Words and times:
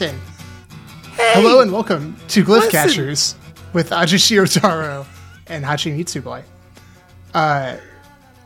listen. 0.00 0.20
Hey. 1.16 1.32
Hello 1.34 1.60
and 1.60 1.72
welcome 1.72 2.16
to 2.28 2.44
Glyph 2.44 2.70
Catchers 2.70 3.34
with 3.72 3.90
Ajishiro 3.90 4.46
Taro 4.60 5.04
and 5.48 5.64
Hachimitsu 5.64 6.22
Boy. 6.22 6.44
Uh, 7.34 7.78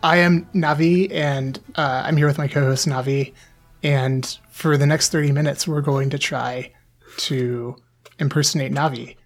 I 0.03 0.17
am 0.17 0.47
Navi, 0.55 1.13
and 1.13 1.59
uh, 1.75 2.05
I'm 2.07 2.17
here 2.17 2.27
with 2.27 2.39
my 2.39 2.49
co-host 2.49 2.89
Navi. 2.89 3.35
And 3.83 4.39
for 4.51 4.79
the 4.79 4.87
next 4.87 5.13
30 5.13 5.33
minutes, 5.33 5.69
we're 5.69 5.83
going 5.83 6.09
to 6.09 6.19
try 6.19 6.73
to 7.19 7.77
impersonate 8.19 8.73
Navi 8.73 9.17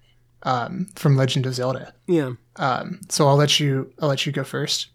um, 0.42 0.88
from 0.96 1.16
Legend 1.16 1.46
of 1.46 1.54
Zelda. 1.54 1.94
Yeah. 2.08 2.32
Um, 2.56 3.02
so 3.08 3.28
I'll 3.28 3.36
let 3.36 3.60
you. 3.60 3.92
I'll 4.00 4.08
let 4.08 4.26
you 4.26 4.32
go 4.32 4.42
first. 4.42 4.88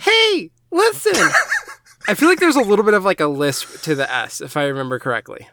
Hey, 0.00 0.50
listen. 0.72 1.28
I 2.08 2.14
feel 2.14 2.28
like 2.28 2.40
there's 2.40 2.56
a 2.56 2.60
little 2.60 2.84
bit 2.84 2.94
of 2.94 3.04
like 3.04 3.20
a 3.20 3.26
lisp 3.26 3.82
to 3.82 3.94
the 3.94 4.12
S, 4.12 4.40
if 4.40 4.56
I 4.56 4.64
remember 4.64 4.98
correctly. 4.98 5.48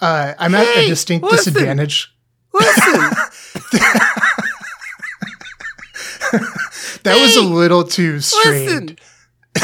Uh, 0.00 0.34
I'm 0.38 0.54
at 0.54 0.66
a 0.76 0.88
distinct 0.88 1.24
listen. 1.24 1.52
disadvantage. 1.52 2.14
Listen. 2.52 3.10
That 7.04 7.20
was 7.20 7.36
a 7.36 7.42
little 7.42 7.84
too 7.84 8.20
strained. 8.20 9.00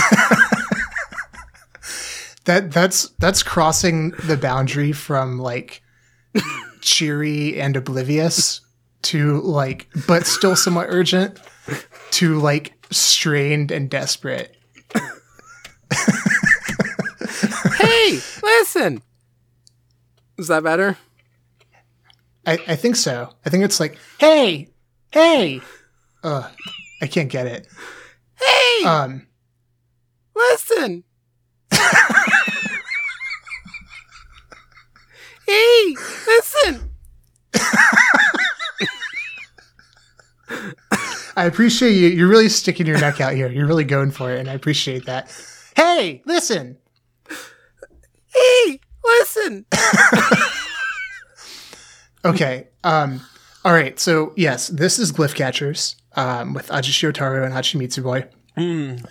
that 2.44 2.72
that's 2.72 3.10
that's 3.19 3.43
crossing 3.43 4.10
the 4.25 4.37
boundary 4.37 4.93
from 4.93 5.38
like 5.38 5.82
cheery 6.81 7.60
and 7.60 7.76
oblivious 7.76 8.60
to 9.03 9.41
like 9.43 9.88
but 10.06 10.26
still 10.26 10.56
somewhat 10.56 10.87
urgent 10.88 11.38
to 12.10 12.38
like 12.41 12.75
strained 12.91 13.70
and 13.70 13.88
desperate 13.88 14.56
Hey, 17.78 18.19
listen. 18.43 19.03
Is 20.38 20.49
that 20.49 20.62
better? 20.62 20.97
i, 22.47 22.53
I 22.66 22.76
think 22.76 22.97
so 22.97 23.28
i 23.44 23.50
think 23.50 23.62
it's 23.65 23.78
like 23.81 23.99
hey 24.19 24.69
hey 25.12 25.60
uh 26.25 26.49
i 27.03 27.06
can't 27.06 27.28
get 27.28 27.47
it 27.47 27.66
Hey, 28.37 28.84
um 28.87 29.26
listen. 30.34 31.04
hey, 35.47 35.94
listen. 36.26 36.91
i 41.37 41.44
appreciate 41.44 41.93
you 41.93 42.09
you're 42.09 42.28
really 42.28 42.49
sticking 42.49 42.87
your 42.87 42.99
neck 42.99 43.20
out 43.20 43.34
here 43.34 43.49
you're 43.50 43.66
really 43.66 43.84
going 43.84 44.10
for 44.10 44.32
it 44.32 44.38
and 44.41 44.49
i 44.49 44.55
appreciate 44.55 45.05
that 45.06 45.28
hey 45.77 46.23
listen 46.27 46.77
Hey, 48.31 48.79
listen. 49.05 49.65
Okay. 52.25 52.69
Um, 52.84 53.21
all 53.65 53.73
right. 53.73 53.99
So 53.99 54.33
yes, 54.37 54.69
this 54.69 54.99
is 54.99 55.11
Glyph 55.12 55.34
Catchers 55.34 55.97
um, 56.15 56.53
with 56.55 56.69
Ajishio 56.69 57.12
Taro 57.12 57.43
and 57.45 57.55
Hachimitsu 57.55 58.03
Boy. 58.03 58.27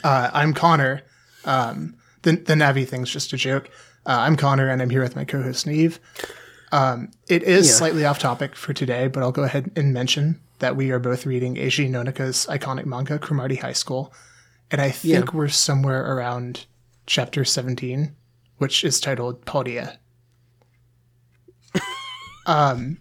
Uh, 0.03 0.29
I'm 0.33 0.53
Connor. 0.53 1.01
Um, 1.45 1.95
the 2.21 2.33
the 2.37 2.53
Navi 2.53 2.87
thing's 2.87 3.09
just 3.11 3.33
a 3.33 3.37
joke. 3.37 3.69
Uh, 4.05 4.17
I'm 4.19 4.37
Connor, 4.37 4.69
and 4.69 4.81
I'm 4.81 4.89
here 4.89 5.01
with 5.01 5.15
my 5.15 5.25
co-host 5.25 5.65
Niamh. 5.65 5.97
Um, 6.71 7.09
it 7.27 7.43
is 7.43 7.67
Yeah. 7.67 7.73
slightly 7.73 8.05
off 8.05 8.19
topic 8.19 8.55
for 8.55 8.71
today, 8.73 9.07
but 9.07 9.23
I'll 9.23 9.31
go 9.31 9.43
ahead 9.43 9.71
and 9.75 9.93
mention 9.93 10.39
that 10.59 10.75
we 10.75 10.91
are 10.91 10.99
both 10.99 11.25
reading 11.25 11.55
Eiji 11.55 11.89
Nonaka's 11.89 12.45
iconic 12.49 12.85
manga, 12.85 13.17
Cromartie 13.19 13.55
High 13.55 13.73
School, 13.73 14.13
and 14.71 14.81
I 14.81 14.91
think 14.91 15.25
Yeah. 15.25 15.31
we're 15.33 15.47
somewhere 15.47 16.13
around 16.15 16.65
chapter 17.05 17.43
17, 17.45 18.15
which 18.57 18.83
is 18.83 18.99
titled 18.99 19.45
Paldea. 19.45 19.97
um, 22.45 22.97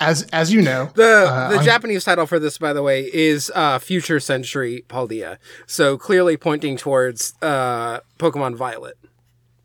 as 0.00 0.22
as 0.32 0.52
you 0.52 0.62
know, 0.62 0.90
The 0.94 1.26
uh, 1.28 1.48
the 1.50 1.56
I'm- 1.56 1.64
Japanese 1.64 2.04
title 2.04 2.26
for 2.26 2.38
this, 2.38 2.58
by 2.58 2.72
the 2.72 2.82
way, 2.82 3.02
is 3.12 3.50
uh, 3.54 3.78
Future 3.78 4.20
Century 4.20 4.84
Paldea. 4.88 5.38
So 5.66 5.96
clearly 5.96 6.36
pointing 6.36 6.76
towards 6.76 7.34
uh, 7.40 8.00
Pokemon 8.18 8.56
Violet. 8.56 8.98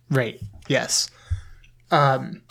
Right. 0.09 0.39
Yes. 0.67 1.09
Um, 1.91 2.43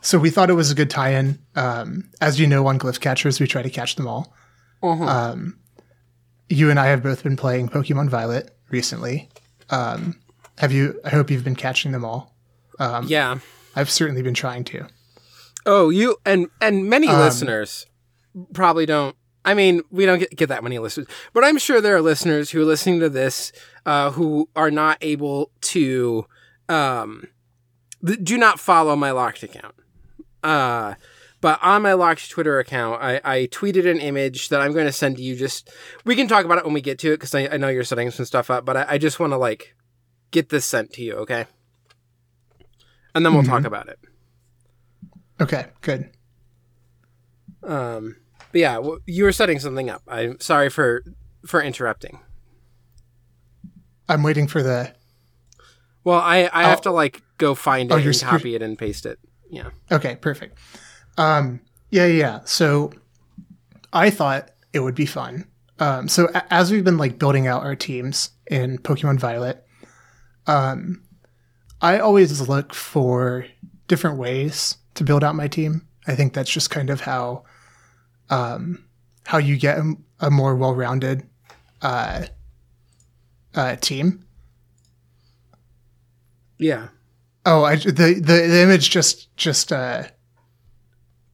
so 0.00 0.18
we 0.18 0.30
thought 0.30 0.50
it 0.50 0.54
was 0.54 0.70
a 0.70 0.74
good 0.74 0.90
tie-in. 0.90 1.38
Um, 1.56 2.10
as 2.20 2.38
you 2.40 2.46
know, 2.46 2.66
on 2.68 2.78
Glyph 2.78 3.00
Catchers, 3.00 3.40
we 3.40 3.46
try 3.46 3.62
to 3.62 3.70
catch 3.70 3.96
them 3.96 4.06
all. 4.06 4.32
Um, 4.82 5.58
you 6.48 6.70
and 6.70 6.78
I 6.78 6.86
have 6.86 7.02
both 7.02 7.22
been 7.22 7.36
playing 7.36 7.68
Pokemon 7.68 8.08
Violet 8.08 8.56
recently. 8.70 9.28
Um, 9.70 10.18
have 10.58 10.72
you? 10.72 11.00
I 11.04 11.10
hope 11.10 11.30
you've 11.30 11.44
been 11.44 11.56
catching 11.56 11.92
them 11.92 12.04
all. 12.04 12.34
yeah. 12.78 13.38
I've 13.74 13.90
certainly 13.90 14.22
been 14.22 14.34
trying 14.34 14.64
to. 14.64 14.86
Oh, 15.66 15.90
you 15.90 16.16
and 16.24 16.48
and 16.60 16.88
many 16.88 17.08
Um, 17.08 17.18
listeners 17.18 17.86
probably 18.54 18.86
don't. 18.86 19.14
I 19.44 19.54
mean, 19.54 19.82
we 19.90 20.06
don't 20.06 20.18
get, 20.18 20.30
get 20.34 20.48
that 20.48 20.62
many 20.64 20.78
listeners, 20.78 21.06
but 21.32 21.44
I'm 21.44 21.58
sure 21.58 21.80
there 21.80 21.94
are 21.96 22.00
listeners 22.02 22.50
who 22.50 22.62
are 22.62 22.64
listening 22.64 22.98
to 23.00 23.08
this 23.08 23.52
uh, 23.84 24.10
who 24.12 24.48
are 24.56 24.70
not 24.70 24.98
able 25.02 25.50
to 25.62 26.26
um, 26.68 27.28
th- 28.04 28.18
do 28.24 28.38
not 28.38 28.58
follow 28.58 28.96
my 28.96 29.10
locked 29.12 29.42
account. 29.42 29.74
Uh, 30.42 30.94
but 31.40 31.58
on 31.62 31.82
my 31.82 31.92
locked 31.92 32.30
Twitter 32.30 32.58
account, 32.58 33.02
I, 33.02 33.20
I 33.24 33.46
tweeted 33.46 33.88
an 33.90 34.00
image 34.00 34.48
that 34.48 34.60
I'm 34.60 34.72
going 34.72 34.86
to 34.86 34.92
send 34.92 35.16
to 35.16 35.22
you. 35.22 35.36
Just 35.36 35.70
we 36.04 36.16
can 36.16 36.28
talk 36.28 36.44
about 36.44 36.58
it 36.58 36.64
when 36.64 36.74
we 36.74 36.80
get 36.80 36.98
to 37.00 37.12
it 37.12 37.16
because 37.18 37.34
I, 37.34 37.46
I 37.46 37.56
know 37.56 37.68
you're 37.68 37.84
setting 37.84 38.10
some 38.10 38.24
stuff 38.26 38.50
up, 38.50 38.64
but 38.64 38.76
I, 38.76 38.86
I 38.90 38.98
just 38.98 39.20
want 39.20 39.32
to 39.32 39.36
like 39.36 39.74
get 40.30 40.48
this 40.48 40.64
sent 40.64 40.92
to 40.94 41.02
you, 41.02 41.14
okay? 41.16 41.46
And 43.14 43.24
then 43.24 43.32
we'll 43.34 43.44
talk 43.44 43.64
about 43.64 43.88
it. 43.88 43.98
Okay. 45.40 45.66
Good. 45.80 46.10
Um, 47.62 48.16
but 48.52 48.60
yeah, 48.60 48.74
w- 48.74 49.00
you 49.06 49.24
were 49.24 49.32
setting 49.32 49.58
something 49.58 49.90
up. 49.90 50.02
I'm 50.08 50.38
sorry 50.40 50.70
for 50.70 51.02
for 51.46 51.62
interrupting. 51.62 52.20
I'm 54.08 54.22
waiting 54.22 54.46
for 54.46 54.62
the. 54.62 54.92
Well, 56.04 56.20
I 56.20 56.48
I 56.52 56.64
have 56.64 56.82
to 56.82 56.90
like 56.92 57.22
go 57.38 57.54
find 57.54 57.90
it 57.90 57.94
Oh, 57.94 57.98
and 57.98 58.20
copy 58.20 58.54
it 58.54 58.62
and 58.62 58.78
paste 58.78 59.04
it. 59.06 59.18
Yeah. 59.50 59.70
Okay. 59.90 60.16
Perfect. 60.16 60.58
Um, 61.16 61.60
yeah. 61.90 62.06
Yeah. 62.06 62.40
So 62.44 62.92
I 63.92 64.10
thought 64.10 64.50
it 64.72 64.80
would 64.80 64.94
be 64.94 65.06
fun. 65.06 65.46
Um, 65.78 66.08
so 66.08 66.28
a- 66.34 66.52
as 66.52 66.70
we've 66.70 66.84
been 66.84 66.98
like 66.98 67.18
building 67.18 67.46
out 67.46 67.62
our 67.62 67.76
teams 67.76 68.30
in 68.50 68.78
Pokemon 68.78 69.18
Violet, 69.20 69.64
um, 70.46 71.02
I 71.80 71.98
always 71.98 72.48
look 72.48 72.72
for 72.74 73.46
different 73.88 74.18
ways 74.18 74.78
to 74.94 75.04
build 75.04 75.22
out 75.22 75.34
my 75.34 75.48
team. 75.48 75.86
I 76.06 76.14
think 76.14 76.32
that's 76.32 76.50
just 76.50 76.70
kind 76.70 76.88
of 76.88 77.00
how, 77.02 77.44
um, 78.30 78.84
how 79.24 79.38
you 79.38 79.56
get 79.56 79.78
a, 79.78 79.94
a 80.20 80.30
more 80.30 80.54
well-rounded, 80.56 81.26
uh, 81.82 82.26
uh, 83.54 83.76
team. 83.76 84.24
Yeah. 86.58 86.88
Oh, 87.44 87.64
I, 87.64 87.76
the, 87.76 87.90
the 87.92 88.20
the 88.22 88.62
image 88.62 88.90
just 88.90 89.34
just 89.36 89.72
uh, 89.72 90.04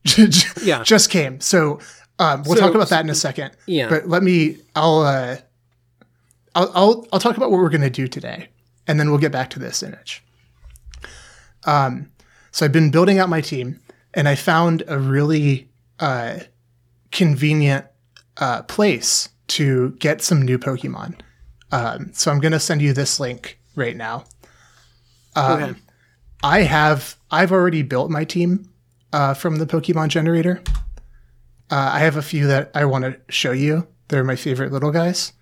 Yeah. 0.63 0.83
just 0.83 1.11
came. 1.11 1.41
So 1.41 1.79
um, 2.19 2.43
we'll 2.45 2.57
So- 2.57 2.61
talk 2.63 2.75
about 2.75 2.89
that 2.91 3.05
in 3.05 3.11
a 3.11 3.15
second. 3.15 3.53
Yeah. 3.67 3.89
But 3.89 4.09
let 4.09 4.23
me. 4.23 4.59
I'll. 4.77 5.01
Uh, 5.01 5.37
I'll, 6.55 6.71
I'll 6.75 7.07
I'll 7.13 7.21
talk 7.21 7.37
about 7.37 7.51
what 7.51 7.61
we're 7.61 7.71
going 7.71 7.81
to 7.83 7.89
do 7.91 8.07
today, 8.07 8.49
and 8.87 9.01
then 9.01 9.09
we'll 9.11 9.19
get 9.21 9.33
back 9.33 9.49
to 9.51 9.59
this 9.59 9.83
image. 9.83 10.23
Um, 11.65 12.11
so 12.51 12.67
I've 12.67 12.73
been 12.73 12.91
building 12.91 13.19
out 13.19 13.29
my 13.29 13.41
team, 13.41 13.81
and 14.15 14.29
I 14.29 14.35
found 14.35 14.83
a 14.87 14.99
really 14.99 15.69
uh, 16.01 16.41
convenient 17.11 17.87
uh, 18.39 18.63
place 18.63 19.29
to 19.49 19.91
get 19.99 20.23
some 20.23 20.43
new 20.43 20.59
Pokemon. 20.59 21.21
Um, 21.71 22.11
so 22.13 22.31
I'm 22.31 22.41
going 22.41 22.53
to 22.53 22.61
send 22.61 22.83
you 22.83 22.93
this 22.93 23.19
link 23.19 23.59
right 23.77 23.97
now. 23.97 24.25
Um, 25.35 25.63
Okay. 25.63 25.75
I 26.45 26.63
have 26.63 27.17
I've 27.31 27.53
already 27.53 27.83
built 27.83 28.11
my 28.11 28.25
team 28.25 28.69
uh, 29.13 29.35
from 29.35 29.57
the 29.57 29.67
Pokemon 29.67 30.09
generator. 30.09 30.63
Uh, 31.71 31.91
I 31.95 32.01
have 32.01 32.17
a 32.17 32.23
few 32.23 32.47
that 32.47 32.71
I 32.75 32.85
want 32.85 33.05
to 33.05 33.19
show 33.29 33.53
you. 33.53 33.87
They're 34.09 34.25
my 34.25 34.37
favorite 34.37 34.73
little 34.73 34.91
guys. 34.91 35.33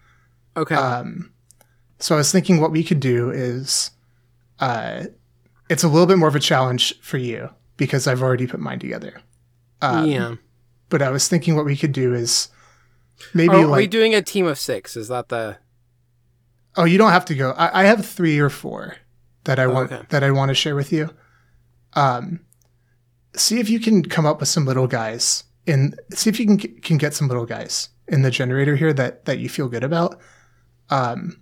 Okay. 0.57 0.75
Um, 0.75 1.33
so 1.99 2.15
I 2.15 2.19
was 2.19 2.33
thinking 2.33 2.61
what 2.61 2.71
we 2.71 2.85
could 2.85 3.01
do 3.01 3.31
is, 3.31 3.91
uh, 4.61 5.05
it's 5.69 5.85
a 5.85 5.89
little 5.89 6.07
bit 6.07 6.19
more 6.19 6.29
of 6.29 6.37
a 6.37 6.41
challenge 6.41 6.99
for 7.01 7.19
you 7.19 7.51
because 7.77 8.07
I've 8.07 8.23
already 8.23 8.47
put 8.47 8.61
mine 8.61 8.79
together. 8.79 9.21
Um, 9.83 10.07
yeah. 10.07 10.35
But 10.89 11.03
I 11.03 11.11
was 11.11 11.29
thinking 11.29 11.57
what 11.57 11.65
we 11.65 11.77
could 11.77 11.93
do 11.93 12.15
is 12.15 12.49
maybe 13.35 13.55
Are, 13.55 13.65
are 13.65 13.77
we 13.77 13.87
doing 13.87 14.15
a 14.15 14.23
team 14.23 14.47
of 14.47 14.59
six? 14.59 14.97
Is 14.97 15.09
that 15.09 15.29
the? 15.29 15.59
oh 16.77 16.85
you 16.85 16.99
don't 16.99 17.13
have 17.13 17.25
to 17.27 17.35
go. 17.35 17.53
I, 17.53 17.83
I 17.83 17.85
have 17.85 18.07
three 18.07 18.39
or 18.39 18.51
four 18.51 18.97
that 19.45 19.59
I 19.59 19.67
want 19.67 19.93
okay. 19.93 20.05
that 20.11 20.23
I 20.23 20.31
want 20.31 20.51
to 20.51 20.55
share 20.55 20.75
with 20.75 20.93
you. 20.93 21.11
Um, 21.95 22.41
see 23.35 23.61
if 23.61 23.69
you 23.69 23.81
can 23.81 24.03
come 24.03 24.27
up 24.27 24.41
with 24.41 24.49
some 24.49 24.65
little 24.65 24.87
guys 24.87 25.45
and 25.67 25.99
See 26.13 26.31
if 26.31 26.41
you 26.41 26.47
can 26.47 26.59
can 26.59 26.99
get 26.99 27.15
some 27.15 27.29
little 27.29 27.47
guys 27.47 27.91
in 28.09 28.23
the 28.23 28.31
generator 28.31 28.77
here 28.77 28.93
that 28.93 29.25
that 29.27 29.39
you 29.39 29.49
feel 29.49 29.69
good 29.69 29.85
about. 29.85 30.21
Um, 30.89 31.41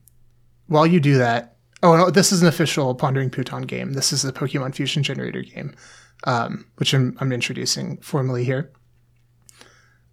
while 0.67 0.87
you 0.87 1.00
do 1.00 1.17
that, 1.17 1.58
Oh, 1.82 1.96
no, 1.96 2.11
this 2.11 2.32
is 2.32 2.43
an 2.43 2.49
official 2.49 2.94
Pondering 2.94 3.31
Pootan 3.31 3.67
game. 3.67 3.93
This 3.93 4.12
is 4.12 4.23
the 4.23 4.32
Pokemon 4.32 4.75
Fusion 4.75 5.05
Generator 5.05 5.43
game, 5.43 5.76
um, 6.25 6.67
which 6.76 6.93
I'm, 6.93 7.17
I'm 7.20 7.32
introducing 7.32 7.99
formally 7.99 8.43
here. 8.43 8.73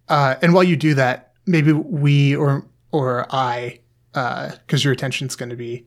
Uh, 0.08 0.36
and 0.42 0.54
while 0.54 0.62
you 0.62 0.76
do 0.76 0.94
that, 0.94 1.32
maybe 1.44 1.72
we 1.72 2.36
or 2.36 2.66
or 2.92 3.26
I, 3.30 3.80
because 4.12 4.84
your 4.84 4.92
attention's 4.92 5.34
going 5.34 5.48
to 5.48 5.56
be 5.56 5.86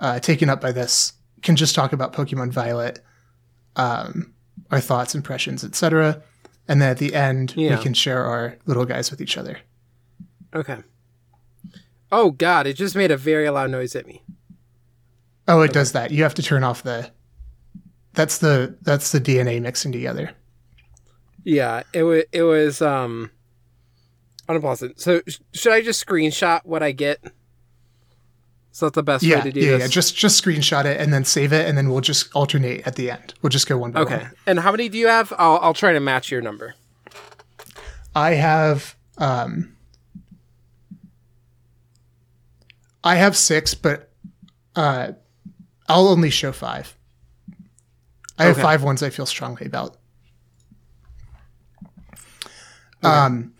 uh, 0.00 0.18
taken 0.18 0.50
up 0.50 0.60
by 0.60 0.72
this, 0.72 1.12
can 1.42 1.54
just 1.54 1.76
talk 1.76 1.92
about 1.92 2.12
Pokemon 2.12 2.50
Violet, 2.50 2.98
um, 3.76 4.34
our 4.70 4.80
thoughts, 4.80 5.14
impressions, 5.14 5.64
etc. 5.64 6.22
And 6.66 6.80
then 6.82 6.90
at 6.90 6.98
the 6.98 7.14
end, 7.14 7.54
Yeah. 7.56 7.76
we 7.76 7.82
can 7.82 7.94
share 7.94 8.24
our 8.24 8.56
little 8.66 8.84
guys 8.84 9.10
with 9.10 9.20
each 9.20 9.36
other. 9.38 9.58
Okay. 10.54 10.78
Oh 12.10 12.30
God! 12.30 12.66
It 12.66 12.74
just 12.74 12.96
made 12.96 13.10
a 13.10 13.16
very 13.16 13.48
loud 13.50 13.70
noise 13.70 13.94
at 13.94 14.06
me. 14.06 14.22
Oh, 15.46 15.60
it 15.62 15.72
does 15.72 15.92
that. 15.92 16.10
You 16.10 16.22
have 16.22 16.34
to 16.34 16.42
turn 16.42 16.64
off 16.64 16.82
the. 16.82 17.10
That's 18.14 18.38
the 18.38 18.76
that's 18.82 19.12
the 19.12 19.20
DNA 19.20 19.60
mixing 19.60 19.92
together. 19.92 20.30
Yeah, 21.44 21.82
it 21.92 22.02
was 22.02 22.24
it 22.32 22.42
was 22.42 22.80
um 22.82 23.30
unpleasant. 24.48 25.00
So 25.00 25.20
sh- 25.28 25.38
should 25.52 25.72
I 25.72 25.82
just 25.82 26.04
screenshot 26.04 26.60
what 26.64 26.82
I 26.82 26.92
get? 26.92 27.20
Is 28.78 28.80
that 28.82 28.92
the 28.92 29.02
best 29.02 29.24
Yeah, 29.24 29.38
way 29.38 29.50
to 29.50 29.50
do 29.50 29.60
yeah, 29.60 29.70
this? 29.72 29.80
yeah. 29.80 29.86
Just 29.88 30.14
just 30.14 30.40
screenshot 30.40 30.84
it 30.84 31.00
and 31.00 31.12
then 31.12 31.24
save 31.24 31.52
it, 31.52 31.66
and 31.68 31.76
then 31.76 31.90
we'll 31.90 32.00
just 32.00 32.32
alternate 32.32 32.86
at 32.86 32.94
the 32.94 33.10
end. 33.10 33.34
We'll 33.42 33.50
just 33.50 33.66
go 33.66 33.76
one 33.76 33.90
by 33.90 34.02
okay. 34.02 34.16
one. 34.18 34.26
Okay. 34.26 34.34
And 34.46 34.60
how 34.60 34.70
many 34.70 34.88
do 34.88 34.96
you 34.96 35.08
have? 35.08 35.32
I'll 35.36 35.58
I'll 35.60 35.74
try 35.74 35.92
to 35.92 35.98
match 35.98 36.30
your 36.30 36.40
number. 36.40 36.76
I 38.14 38.34
have 38.34 38.94
um. 39.16 39.74
I 43.02 43.16
have 43.16 43.36
six, 43.36 43.74
but 43.74 44.12
uh, 44.76 45.10
I'll 45.88 46.06
only 46.06 46.30
show 46.30 46.52
five. 46.52 46.96
I 48.38 48.44
have 48.44 48.58
five 48.58 48.84
ones 48.84 49.02
I 49.02 49.10
feel 49.10 49.26
strongly 49.26 49.66
about. 49.66 49.96
Okay. 53.02 53.12
Um, 53.12 53.54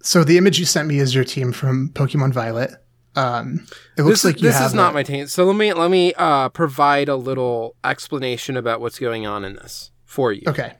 so 0.00 0.22
the 0.22 0.38
image 0.38 0.60
you 0.60 0.64
sent 0.64 0.86
me 0.86 1.00
is 1.00 1.12
your 1.12 1.24
team 1.24 1.50
from 1.50 1.88
Pokemon 1.88 2.32
Violet. 2.32 2.83
Um, 3.16 3.66
it 3.96 4.02
looks 4.02 4.22
This 4.22 4.24
like 4.24 4.38
this 4.38 4.60
is 4.60 4.74
not 4.74 4.90
a- 4.90 4.94
my 4.94 5.02
team. 5.02 5.26
So 5.28 5.44
let 5.44 5.56
me 5.56 5.72
let 5.72 5.90
me 5.90 6.12
uh 6.14 6.48
provide 6.48 7.08
a 7.08 7.16
little 7.16 7.76
explanation 7.84 8.56
about 8.56 8.80
what's 8.80 8.98
going 8.98 9.26
on 9.26 9.44
in 9.44 9.54
this 9.54 9.90
for 10.04 10.32
you. 10.32 10.42
Okay. 10.48 10.74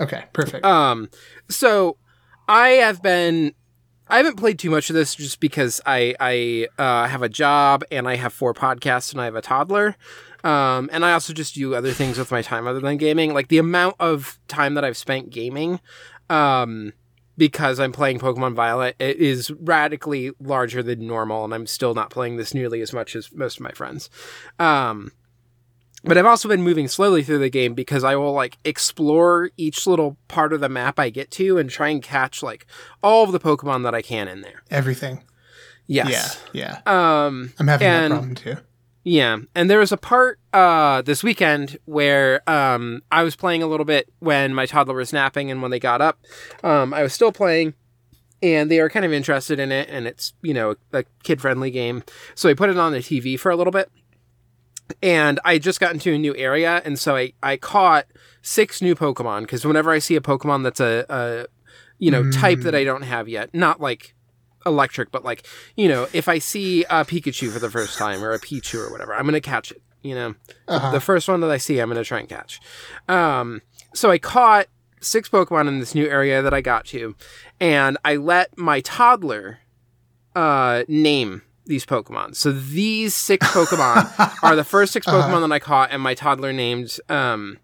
Okay. 0.00 0.24
Perfect. 0.32 0.64
Um, 0.64 1.08
so 1.48 1.96
I 2.46 2.68
have 2.68 3.02
been, 3.02 3.52
I 4.06 4.16
haven't 4.18 4.36
played 4.36 4.58
too 4.58 4.70
much 4.70 4.88
of 4.90 4.94
this 4.94 5.14
just 5.14 5.40
because 5.40 5.80
I 5.84 6.14
I 6.20 6.68
uh, 6.78 7.08
have 7.08 7.22
a 7.22 7.28
job 7.28 7.84
and 7.90 8.06
I 8.08 8.16
have 8.16 8.32
four 8.32 8.54
podcasts 8.54 9.12
and 9.12 9.20
I 9.20 9.24
have 9.24 9.34
a 9.34 9.42
toddler. 9.42 9.96
Um, 10.44 10.88
and 10.92 11.04
I 11.04 11.12
also 11.14 11.32
just 11.32 11.54
do 11.56 11.74
other 11.74 11.90
things 11.92 12.16
with 12.16 12.30
my 12.30 12.42
time 12.42 12.66
other 12.68 12.78
than 12.80 12.96
gaming. 12.96 13.34
Like 13.34 13.48
the 13.48 13.58
amount 13.58 13.96
of 13.98 14.38
time 14.46 14.74
that 14.74 14.84
I've 14.84 14.96
spent 14.96 15.30
gaming, 15.30 15.80
um, 16.30 16.92
because 17.38 17.80
I'm 17.80 17.92
playing 17.92 18.18
Pokemon 18.18 18.54
Violet, 18.54 18.96
it 18.98 19.16
is 19.16 19.50
radically 19.52 20.32
larger 20.40 20.82
than 20.82 21.06
normal, 21.06 21.44
and 21.44 21.54
I'm 21.54 21.66
still 21.66 21.94
not 21.94 22.10
playing 22.10 22.36
this 22.36 22.52
nearly 22.52 22.82
as 22.82 22.92
much 22.92 23.16
as 23.16 23.32
most 23.32 23.58
of 23.58 23.62
my 23.62 23.70
friends. 23.70 24.10
Um, 24.58 25.12
but 26.04 26.18
I've 26.18 26.26
also 26.26 26.48
been 26.48 26.62
moving 26.62 26.88
slowly 26.88 27.22
through 27.22 27.38
the 27.38 27.48
game 27.48 27.74
because 27.74 28.04
I 28.04 28.16
will 28.16 28.32
like 28.32 28.58
explore 28.64 29.50
each 29.56 29.86
little 29.86 30.16
part 30.28 30.52
of 30.52 30.60
the 30.60 30.68
map 30.68 30.98
I 30.98 31.10
get 31.10 31.30
to 31.32 31.58
and 31.58 31.70
try 31.70 31.88
and 31.88 32.02
catch 32.02 32.42
like 32.42 32.66
all 33.02 33.24
of 33.24 33.32
the 33.32 33.40
Pokemon 33.40 33.84
that 33.84 33.94
I 33.94 34.02
can 34.02 34.28
in 34.28 34.42
there. 34.42 34.62
Everything. 34.70 35.22
Yes. 35.86 36.40
Yeah. 36.52 36.80
Yeah. 36.86 37.20
Um 37.24 37.52
I'm 37.58 37.66
having 37.66 37.86
and- 37.88 38.12
that 38.12 38.16
problem 38.16 38.34
too. 38.34 38.56
Yeah, 39.08 39.38
and 39.54 39.70
there 39.70 39.78
was 39.78 39.90
a 39.90 39.96
part 39.96 40.38
uh, 40.52 41.00
this 41.00 41.24
weekend 41.24 41.78
where 41.86 42.48
um, 42.48 43.02
I 43.10 43.22
was 43.22 43.36
playing 43.36 43.62
a 43.62 43.66
little 43.66 43.86
bit 43.86 44.12
when 44.18 44.52
my 44.52 44.66
toddler 44.66 44.96
was 44.96 45.14
napping, 45.14 45.50
and 45.50 45.62
when 45.62 45.70
they 45.70 45.80
got 45.80 46.02
up, 46.02 46.18
um, 46.62 46.92
I 46.92 47.02
was 47.02 47.14
still 47.14 47.32
playing, 47.32 47.72
and 48.42 48.70
they 48.70 48.80
are 48.80 48.90
kind 48.90 49.06
of 49.06 49.12
interested 49.12 49.58
in 49.58 49.72
it, 49.72 49.88
and 49.88 50.06
it's 50.06 50.34
you 50.42 50.52
know 50.52 50.74
a 50.92 51.04
kid 51.22 51.40
friendly 51.40 51.70
game, 51.70 52.02
so 52.34 52.50
I 52.50 52.54
put 52.54 52.68
it 52.68 52.76
on 52.76 52.92
the 52.92 52.98
TV 52.98 53.40
for 53.40 53.50
a 53.50 53.56
little 53.56 53.70
bit, 53.70 53.90
and 55.02 55.40
I 55.42 55.56
just 55.56 55.80
got 55.80 55.94
into 55.94 56.12
a 56.12 56.18
new 56.18 56.36
area, 56.36 56.82
and 56.84 56.98
so 56.98 57.16
I 57.16 57.32
I 57.42 57.56
caught 57.56 58.04
six 58.42 58.82
new 58.82 58.94
Pokemon 58.94 59.42
because 59.42 59.64
whenever 59.64 59.90
I 59.90 60.00
see 60.00 60.16
a 60.16 60.20
Pokemon 60.20 60.64
that's 60.64 60.80
a, 60.80 61.06
a 61.08 61.46
you 61.98 62.10
know 62.10 62.30
type 62.30 62.60
that 62.60 62.74
I 62.74 62.84
don't 62.84 63.02
have 63.02 63.26
yet, 63.26 63.54
not 63.54 63.80
like 63.80 64.14
electric, 64.66 65.10
but 65.10 65.24
like 65.24 65.46
you 65.76 65.88
know, 65.88 66.08
if 66.12 66.28
I 66.28 66.38
see 66.38 66.84
a 66.84 67.04
Pikachu 67.04 67.50
for 67.50 67.58
the 67.58 67.70
first 67.70 67.98
time 67.98 68.22
or 68.22 68.32
a 68.32 68.38
Pichu 68.40 68.86
or 68.86 68.90
whatever, 68.90 69.14
I'm 69.14 69.24
gonna 69.24 69.40
catch 69.40 69.70
it. 69.70 69.82
You 70.02 70.14
know, 70.14 70.34
Uh-huh. 70.68 70.90
the 70.92 71.00
first 71.00 71.28
one 71.28 71.40
that 71.40 71.50
I 71.50 71.56
see, 71.56 71.78
I'm 71.80 71.88
gonna 71.88 72.04
try 72.04 72.20
and 72.20 72.28
catch. 72.28 72.60
Um, 73.08 73.62
so 73.94 74.10
I 74.10 74.18
caught 74.18 74.66
six 75.00 75.28
Pokemon 75.28 75.68
in 75.68 75.80
this 75.80 75.94
new 75.94 76.06
area 76.08 76.40
that 76.42 76.52
I 76.54 76.60
got 76.60 76.84
to, 76.86 77.14
and 77.60 77.98
I 78.04 78.16
let 78.16 78.56
my 78.56 78.80
toddler 78.80 79.58
uh, 80.36 80.84
name 80.88 81.42
these 81.66 81.84
Pokemon. 81.84 82.34
So 82.36 82.52
these 82.52 83.12
six 83.14 83.46
Pokemon 83.48 84.38
are 84.42 84.56
the 84.56 84.64
first 84.64 84.92
6 84.92 85.06
Pokemon 85.06 85.40
that 85.46 85.52
I 85.52 85.58
caught, 85.58 85.90
and 85.90 86.00
my 86.02 86.14
toddler 86.14 86.52
named. 86.52 86.98
Um, 87.08 87.58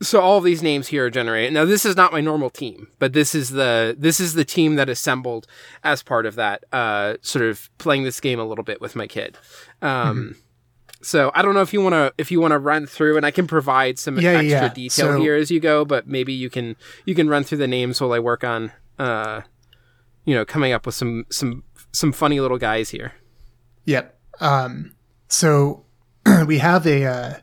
so 0.00 0.20
all 0.20 0.38
of 0.38 0.44
these 0.44 0.62
names 0.62 0.88
here 0.88 1.06
are 1.06 1.10
generated. 1.10 1.52
Now 1.52 1.64
this 1.64 1.84
is 1.84 1.96
not 1.96 2.12
my 2.12 2.20
normal 2.20 2.50
team, 2.50 2.88
but 2.98 3.12
this 3.12 3.34
is 3.34 3.50
the 3.50 3.96
this 3.98 4.20
is 4.20 4.34
the 4.34 4.44
team 4.44 4.76
that 4.76 4.88
assembled 4.88 5.46
as 5.82 6.02
part 6.02 6.24
of 6.26 6.34
that. 6.36 6.64
Uh, 6.72 7.14
sort 7.22 7.44
of 7.44 7.68
playing 7.78 8.04
this 8.04 8.20
game 8.20 8.38
a 8.38 8.44
little 8.44 8.64
bit 8.64 8.80
with 8.80 8.94
my 8.96 9.06
kid. 9.06 9.36
Um, 9.82 10.36
So 11.00 11.30
I 11.34 11.42
don't 11.42 11.54
know 11.54 11.62
if 11.62 11.72
you 11.72 11.80
want 11.80 11.94
to 11.94 12.12
if 12.18 12.30
you 12.32 12.40
want 12.40 12.52
to 12.52 12.58
run 12.58 12.86
through, 12.86 13.16
and 13.16 13.24
I 13.26 13.30
can 13.30 13.46
provide 13.46 13.98
some 13.98 14.18
Yeah, 14.18 14.30
extra 14.32 14.48
yeah. 14.48 14.68
detail 14.68 15.12
So- 15.14 15.20
here 15.20 15.36
as 15.36 15.50
you 15.50 15.60
go. 15.60 15.84
But 15.84 16.06
maybe 16.08 16.32
you 16.32 16.50
can 16.50 16.76
you 17.04 17.14
can 17.14 17.28
run 17.28 17.44
through 17.44 17.58
the 17.58 17.68
names 17.68 18.00
while 18.00 18.12
I 18.12 18.18
work 18.18 18.42
on, 18.44 18.72
uh, 18.98 19.42
you 20.24 20.34
know, 20.34 20.44
coming 20.44 20.72
up 20.72 20.86
with 20.86 20.94
some 20.96 21.24
some 21.30 21.62
some 21.92 22.12
funny 22.12 22.40
little 22.40 22.58
guys 22.58 22.90
here. 22.90 23.12
Yep. 23.84 24.18
Um, 24.40 24.94
so 25.28 25.84
we 26.46 26.58
have 26.58 26.86
a 26.86 27.04
uh, 27.04 27.34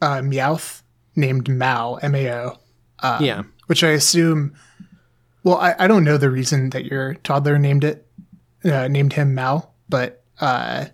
uh, 0.00 0.20
Meowth 0.20 0.81
named 1.16 1.48
Mao, 1.48 1.94
M 1.96 2.14
A 2.14 2.30
O, 2.32 2.58
um, 3.00 3.24
yeah. 3.24 3.42
which 3.66 3.84
I 3.84 3.90
assume. 3.90 4.54
Well, 5.44 5.56
I, 5.56 5.74
I 5.78 5.86
don't 5.88 6.04
know 6.04 6.16
the 6.16 6.30
reason 6.30 6.70
that 6.70 6.84
your 6.84 7.14
toddler 7.14 7.58
named 7.58 7.82
it, 7.84 8.06
uh, 8.64 8.86
named 8.88 9.14
him 9.14 9.34
Mao, 9.34 9.68
but 9.88 10.22
uh, 10.40 10.86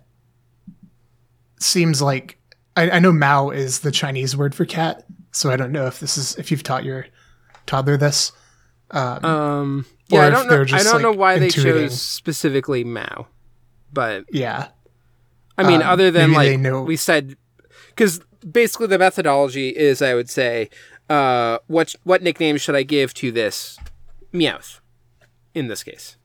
seems 1.59 2.01
like 2.01 2.39
I, 2.75 2.89
I 2.89 2.99
know 2.99 3.11
Mao 3.11 3.49
is 3.49 3.81
the 3.81 3.91
Chinese 3.91 4.35
word 4.35 4.55
for 4.55 4.65
cat, 4.65 5.05
so 5.31 5.51
I 5.51 5.55
don't 5.55 5.71
know 5.71 5.85
if 5.85 5.99
this 5.99 6.17
is 6.17 6.35
if 6.37 6.49
you've 6.51 6.63
taught 6.63 6.83
your 6.83 7.05
toddler 7.65 7.97
this. 7.97 8.31
Um, 8.91 9.85
Or 10.11 10.17
yeah, 10.17 10.25
I 10.25 10.29
don't 10.31 10.47
know. 10.47 10.61
I 10.75 10.83
don't 10.83 11.01
know 11.03 11.11
like, 11.11 11.19
why 11.19 11.39
they 11.39 11.49
chose 11.49 12.01
specifically 12.01 12.83
Mao, 12.83 13.27
but 13.93 14.25
Yeah, 14.31 14.69
I 15.57 15.63
mean, 15.63 15.81
Um, 15.81 15.89
other 15.89 16.09
than 16.09 16.33
like 16.33 16.59
know- 16.59 16.81
we 16.81 16.95
said, 16.95 17.37
because 17.89 18.21
basically 18.51 18.87
the 18.87 18.99
methodology 18.99 19.69
is, 19.69 20.01
I 20.01 20.13
would 20.15 20.29
say, 20.29 20.69
uh, 21.09 21.57
what 21.67 21.95
what 22.03 22.21
nickname 22.21 22.57
should 22.57 22.75
I 22.75 22.83
give 22.83 23.13
to 23.15 23.31
this 23.31 23.77
Meowth? 24.33 24.79
In 25.55 25.67
this 25.67 25.83
case, 25.83 26.15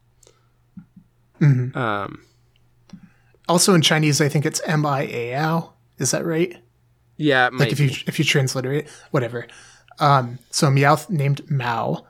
Mm-hmm. 1.41 1.77
um, 1.77 2.23
Also 3.49 3.75
in 3.75 3.83
Chinese, 3.83 4.21
I 4.21 4.29
think 4.29 4.47
it's 4.47 4.61
M 4.67 4.87
I 4.87 5.03
A 5.03 5.33
L. 5.35 5.77
Is 5.99 6.11
that 6.13 6.25
right? 6.25 6.57
yeah, 7.17 7.49
Like 7.53 7.71
if 7.73 7.79
you 7.81 7.89
be. 7.89 8.05
if 8.07 8.19
you 8.19 8.25
transliterate, 8.25 8.89
whatever. 9.11 9.47
Um, 10.01 10.39
so 10.51 10.69
Meowth 10.69 11.09
named 11.09 11.49
Mao, 11.51 12.05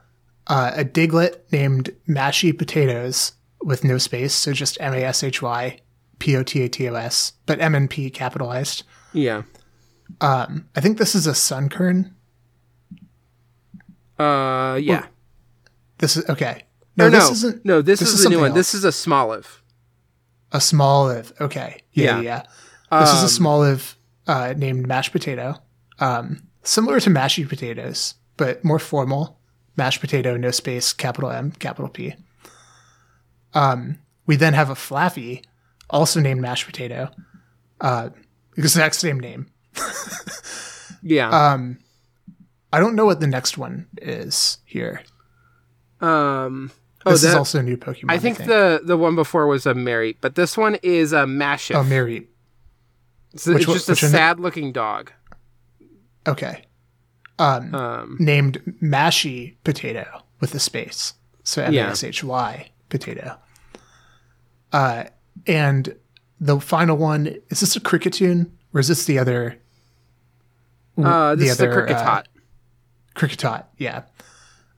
uh, 0.46 0.72
a 0.74 0.84
Diglett 0.84 1.40
named 1.52 1.94
Mashy 2.08 2.56
Potatoes 2.56 3.32
with 3.62 3.84
no 3.84 3.98
space, 3.98 4.32
so 4.34 4.52
just 4.52 4.78
M 4.80 4.94
A 4.94 4.98
S 5.04 5.22
H 5.22 5.42
Y 5.42 5.78
P 6.18 6.36
O 6.36 6.42
T 6.42 6.62
A 6.64 6.68
T 6.68 6.88
O 6.88 6.94
S, 6.94 7.32
but 7.46 7.60
M 7.60 7.74
and 7.74 7.88
P 7.90 8.08
capitalized. 8.10 8.82
yeah. 9.12 9.42
Um, 10.20 10.68
I 10.76 10.80
think 10.80 10.98
this 10.98 11.14
is 11.14 11.26
a 11.26 11.32
Sunkern. 11.32 12.12
Uh, 14.18 14.78
yeah. 14.80 15.06
This 15.98 16.16
is 16.16 16.28
okay. 16.28 16.62
No, 16.96 17.08
No, 17.08 17.18
no, 17.18 17.18
this 17.20 17.30
isn't. 17.38 17.64
no. 17.64 17.82
This, 17.82 18.00
this 18.00 18.08
is, 18.10 18.18
is 18.20 18.24
the 18.24 18.30
new 18.30 18.40
one. 18.40 18.54
This 18.54 18.74
is 18.74 18.84
a 18.84 18.88
Smoliv. 18.88 19.46
A 20.52 20.58
Smoliv. 20.58 21.38
Okay. 21.40 21.82
Yeah, 21.92 22.20
Yeah. 22.20 22.42
yeah. 22.90 23.00
This 23.00 23.12
is 23.12 23.20
Um, 23.20 23.24
a 23.24 23.28
small 23.28 23.58
live 23.60 23.96
uh, 24.26 24.54
named 24.56 24.86
mashed 24.86 25.10
potato. 25.12 25.56
Um, 25.98 26.46
similar 26.62 27.00
to 27.00 27.10
mashy 27.10 27.48
potatoes, 27.48 28.14
but 28.36 28.64
more 28.64 28.78
formal. 28.78 29.38
Mashed 29.76 30.00
potato, 30.00 30.36
no 30.36 30.52
space, 30.52 30.92
capital 30.92 31.30
M, 31.30 31.50
capital 31.52 31.88
P. 31.88 32.14
Um, 33.54 33.98
we 34.26 34.36
then 34.36 34.54
have 34.54 34.70
a 34.70 34.74
Flaaffy, 34.74 35.42
also 35.90 36.20
named 36.20 36.40
mashed 36.40 36.66
potato. 36.66 37.10
Uh, 37.80 38.10
exact 38.56 38.94
same 38.94 39.18
name. 39.18 39.46
Yeah. 41.06 41.28
Um, 41.28 41.78
I 42.72 42.80
don't 42.80 42.94
know 42.94 43.04
what 43.04 43.20
the 43.20 43.26
next 43.26 43.58
one 43.58 43.86
is 44.00 44.58
here. 44.64 45.02
um. 46.00 46.70
Oh, 47.06 47.10
This 47.10 47.24
is 47.24 47.34
also 47.34 47.58
a 47.58 47.62
new 47.62 47.76
Pokemon. 47.76 48.06
I 48.08 48.16
think, 48.18 48.38
the 48.38 48.80
the 48.82 48.96
one 48.96 49.14
before 49.14 49.46
was 49.46 49.66
a 49.66 49.74
Mary, 49.74 50.16
but 50.22 50.34
this 50.36 50.56
one 50.56 50.76
is 50.82 51.12
a 51.12 51.24
Maschiff. 51.24 51.74
oh 51.76 51.84
Mary. 51.84 52.28
It's, 53.34 53.46
it's 53.46 53.54
Which 53.54 53.68
one- 53.68 53.76
just 53.76 53.88
a 53.90 53.92
which 53.92 54.02
one- 54.04 54.12
sad 54.12 54.40
looking 54.40 54.72
dog. 54.72 55.12
Okay. 56.26 56.64
Um, 57.38 57.74
Um, 57.74 58.16
named 58.18 58.62
Mashy 58.82 59.56
Potato 59.64 60.22
with 60.40 60.54
a 60.54 60.58
space. 60.60 61.12
So 61.42 61.62
M 61.62 61.74
A. 61.74 61.78
S 61.80 62.02
H 62.02 62.24
Y 62.24 62.70
Potato. 62.88 63.36
Uh, 64.72 65.04
and 65.46 65.94
the 66.40 66.58
final 66.60 66.96
one 66.96 67.26
is 67.50 67.60
this 67.60 67.76
a 67.76 67.80
Kricketune 67.80 68.50
or 68.72 68.80
is 68.80 68.88
this 68.88 69.04
the 69.04 69.18
other? 69.18 69.60
Uh, 71.02 71.34
this 71.34 71.50
is 71.52 71.56
the 71.58 71.64
other, 71.66 71.74
cricket 71.74 71.96
uh, 73.44 73.48
tot. 73.48 73.68
Yeah. 73.78 74.02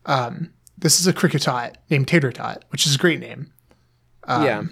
Um, 0.06 0.50
this 0.78 1.00
is 1.00 1.06
a 1.06 1.12
Kricketot 1.12 1.74
named 1.90 2.06
Tater 2.06 2.30
Tot, 2.30 2.64
which 2.68 2.86
is 2.86 2.94
a 2.94 2.98
great 2.98 3.18
name. 3.20 3.52
yeah. 4.28 4.62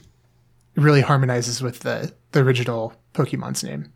It 0.76 0.80
really 0.82 1.00
harmonizes 1.02 1.62
with 1.62 1.80
the 1.80 2.12
the 2.32 2.40
original 2.40 2.94
Pokemon's 3.14 3.62
name. 3.64 3.92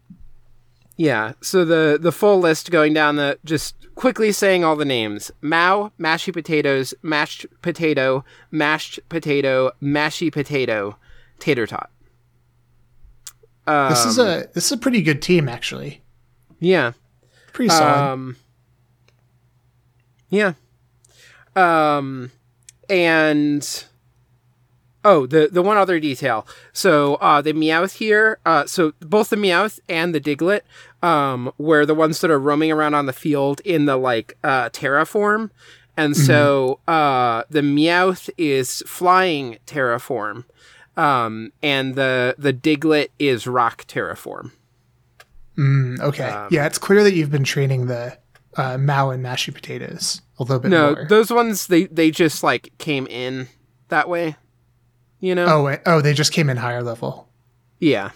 Yeah. 0.97 1.33
So 1.41 1.65
the 1.65 1.99
the 2.01 2.13
full 2.13 2.39
list 2.41 2.71
going 2.71 2.93
down 2.95 3.17
the 3.17 3.39
just 3.45 3.75
quickly 3.95 4.31
saying 4.33 4.65
all 4.65 4.77
the 4.77 4.85
names: 4.85 5.31
Mao, 5.41 5.93
mashy 5.99 6.33
potatoes, 6.33 6.95
mashed 7.03 7.47
potato, 7.63 8.25
mashed 8.51 9.01
potato, 9.09 9.73
mashy 9.83 10.33
potato, 10.33 10.97
tater 11.41 11.67
tot. 11.67 11.91
Um, 13.67 13.91
This 13.91 14.05
is 14.07 14.19
a 14.19 14.49
this 14.55 14.67
is 14.67 14.73
a 14.73 14.79
pretty 14.79 15.03
good 15.03 15.21
team 15.21 15.49
actually. 15.49 16.03
yeah. 16.59 16.93
Pretty 17.59 17.71
solid. 17.71 18.13
Um, 18.13 18.37
yeah. 20.31 20.53
Um, 21.57 22.31
and 22.89 23.85
oh, 25.05 25.27
the 25.27 25.49
the 25.51 25.61
one 25.61 25.77
other 25.77 25.99
detail. 25.99 26.47
So 26.73 27.17
uh, 27.17 27.43
the 27.43 27.53
Meowth 27.53 27.95
here. 27.95 28.39
Uh, 28.47 28.67
so 28.67 28.93
both 29.01 29.31
the 29.31 29.37
Meowth 29.37 29.81
and 29.89 30.15
the 30.15 30.21
Diglett, 30.21 30.61
um, 31.03 31.51
were 31.59 31.85
the 31.85 31.97
ones 31.97 32.21
that 32.21 32.31
are 32.31 32.39
roaming 32.39 32.71
around 32.71 32.95
on 32.95 33.07
the 33.07 33.13
field 33.13 33.61
in 33.65 33.87
the 33.87 33.97
like 33.97 34.39
uh, 34.45 34.69
terraform. 34.71 35.51
And 35.97 36.17
so 36.17 36.79
uh, 36.87 37.43
the 37.51 37.63
Meowth 37.63 38.31
is 38.39 38.85
flying 38.87 39.59
terraform, 39.67 40.45
um, 40.97 41.53
and 41.61 41.97
the 41.97 42.37
the 42.39 42.53
Diglett 42.53 43.09
is 43.19 43.49
rock 43.49 43.85
terraform. 43.89 44.53
Mm, 45.59 46.01
okay. 46.01 46.29
um, 46.31 46.49
yeah, 46.53 46.67
it's 46.67 46.79
clear 46.79 47.03
that 47.03 47.15
you've 47.15 47.31
been 47.33 47.45
training 47.45 47.87
the 47.87 48.17
uh, 48.57 48.79
Mao 48.79 49.11
and 49.11 49.25
mashy 49.25 49.53
potatoes 49.53 50.23
a 50.39 50.43
little 50.45 50.61
bit 50.61 50.71
No, 50.71 50.95
more. 50.95 51.07
those 51.09 51.31
ones 51.33 51.67
they 51.67 51.85
they 51.87 52.11
just 52.11 52.43
like 52.43 52.73
came 52.79 53.07
in 53.09 53.49
that 53.89 54.09
way. 54.09 54.37
You 55.21 55.35
know? 55.35 55.47
oh, 55.49 55.65
wait, 55.65 55.81
oh, 55.85 56.01
they 56.01 56.15
just 56.15 56.33
came 56.33 56.49
in 56.49 56.57
higher 56.59 56.83
level. 56.83 57.29
Yeah. 57.81 58.13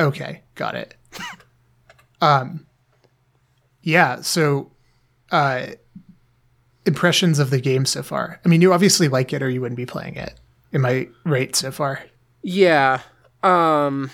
Okay, 0.00 0.42
got 0.56 0.74
it. 0.74 0.94
um, 2.20 2.66
yeah. 3.82 4.20
So, 4.22 4.72
uh, 5.30 5.66
impressions 6.84 7.38
of 7.38 7.50
the 7.50 7.60
game 7.60 7.86
so 7.86 8.02
far. 8.02 8.40
I 8.44 8.48
mean, 8.48 8.60
you 8.60 8.72
obviously 8.72 9.06
like 9.08 9.32
it, 9.32 9.42
or 9.42 9.48
you 9.48 9.60
wouldn't 9.60 9.76
be 9.76 9.86
playing 9.86 10.16
it. 10.16 10.34
Am 10.72 10.84
I 10.84 11.08
right 11.24 11.54
so 11.54 11.70
far? 11.70 12.02
Yeah. 12.42 13.00
Um 13.42 14.10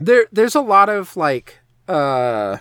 there 0.00 0.26
there's 0.32 0.54
a 0.54 0.60
lot 0.60 0.88
of 0.88 1.16
like 1.16 1.58
uh 1.88 2.58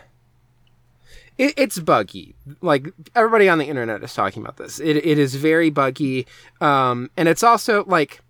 it, 1.38 1.54
it's 1.56 1.80
buggy. 1.80 2.36
Like 2.62 2.92
everybody 3.16 3.48
on 3.48 3.58
the 3.60 3.66
internet 3.66 4.04
is 4.04 4.14
talking 4.14 4.44
about 4.44 4.58
this. 4.58 4.80
It 4.80 4.98
it 4.98 5.18
is 5.18 5.36
very 5.36 5.70
buggy. 5.70 6.28
Um 6.62 7.10
and 7.16 7.28
it's 7.30 7.44
also 7.44 7.86
like 7.86 8.22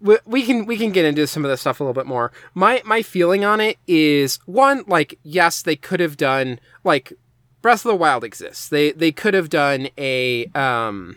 we, 0.00 0.16
we 0.24 0.44
can 0.44 0.66
we 0.66 0.76
can 0.76 0.92
get 0.92 1.04
into 1.04 1.26
some 1.26 1.44
of 1.44 1.50
this 1.50 1.60
stuff 1.60 1.80
a 1.80 1.82
little 1.82 1.94
bit 1.94 2.06
more. 2.06 2.30
My 2.54 2.80
my 2.84 3.02
feeling 3.02 3.44
on 3.44 3.60
it 3.60 3.78
is 3.86 4.38
one 4.46 4.84
like 4.86 5.18
yes 5.24 5.62
they 5.62 5.76
could 5.76 6.00
have 6.00 6.16
done 6.16 6.60
like 6.84 7.12
Breath 7.60 7.84
of 7.84 7.90
the 7.90 7.96
Wild 7.96 8.22
exists. 8.22 8.68
They 8.68 8.92
they 8.92 9.10
could 9.10 9.34
have 9.34 9.48
done 9.48 9.88
a 9.98 10.46
um 10.54 11.16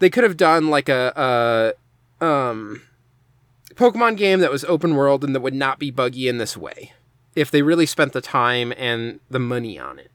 they 0.00 0.10
could 0.10 0.24
have 0.24 0.36
done 0.36 0.68
like 0.68 0.88
a, 0.88 1.12
a 1.16 1.81
um 2.22 2.80
Pokemon 3.74 4.16
game 4.16 4.40
that 4.40 4.50
was 4.50 4.64
open 4.64 4.94
world 4.94 5.24
and 5.24 5.34
that 5.34 5.40
would 5.40 5.54
not 5.54 5.78
be 5.78 5.90
buggy 5.90 6.28
in 6.28 6.38
this 6.38 6.56
way 6.56 6.92
if 7.34 7.50
they 7.50 7.62
really 7.62 7.86
spent 7.86 8.12
the 8.12 8.20
time 8.20 8.72
and 8.76 9.20
the 9.30 9.38
money 9.38 9.78
on 9.78 9.98
it. 9.98 10.10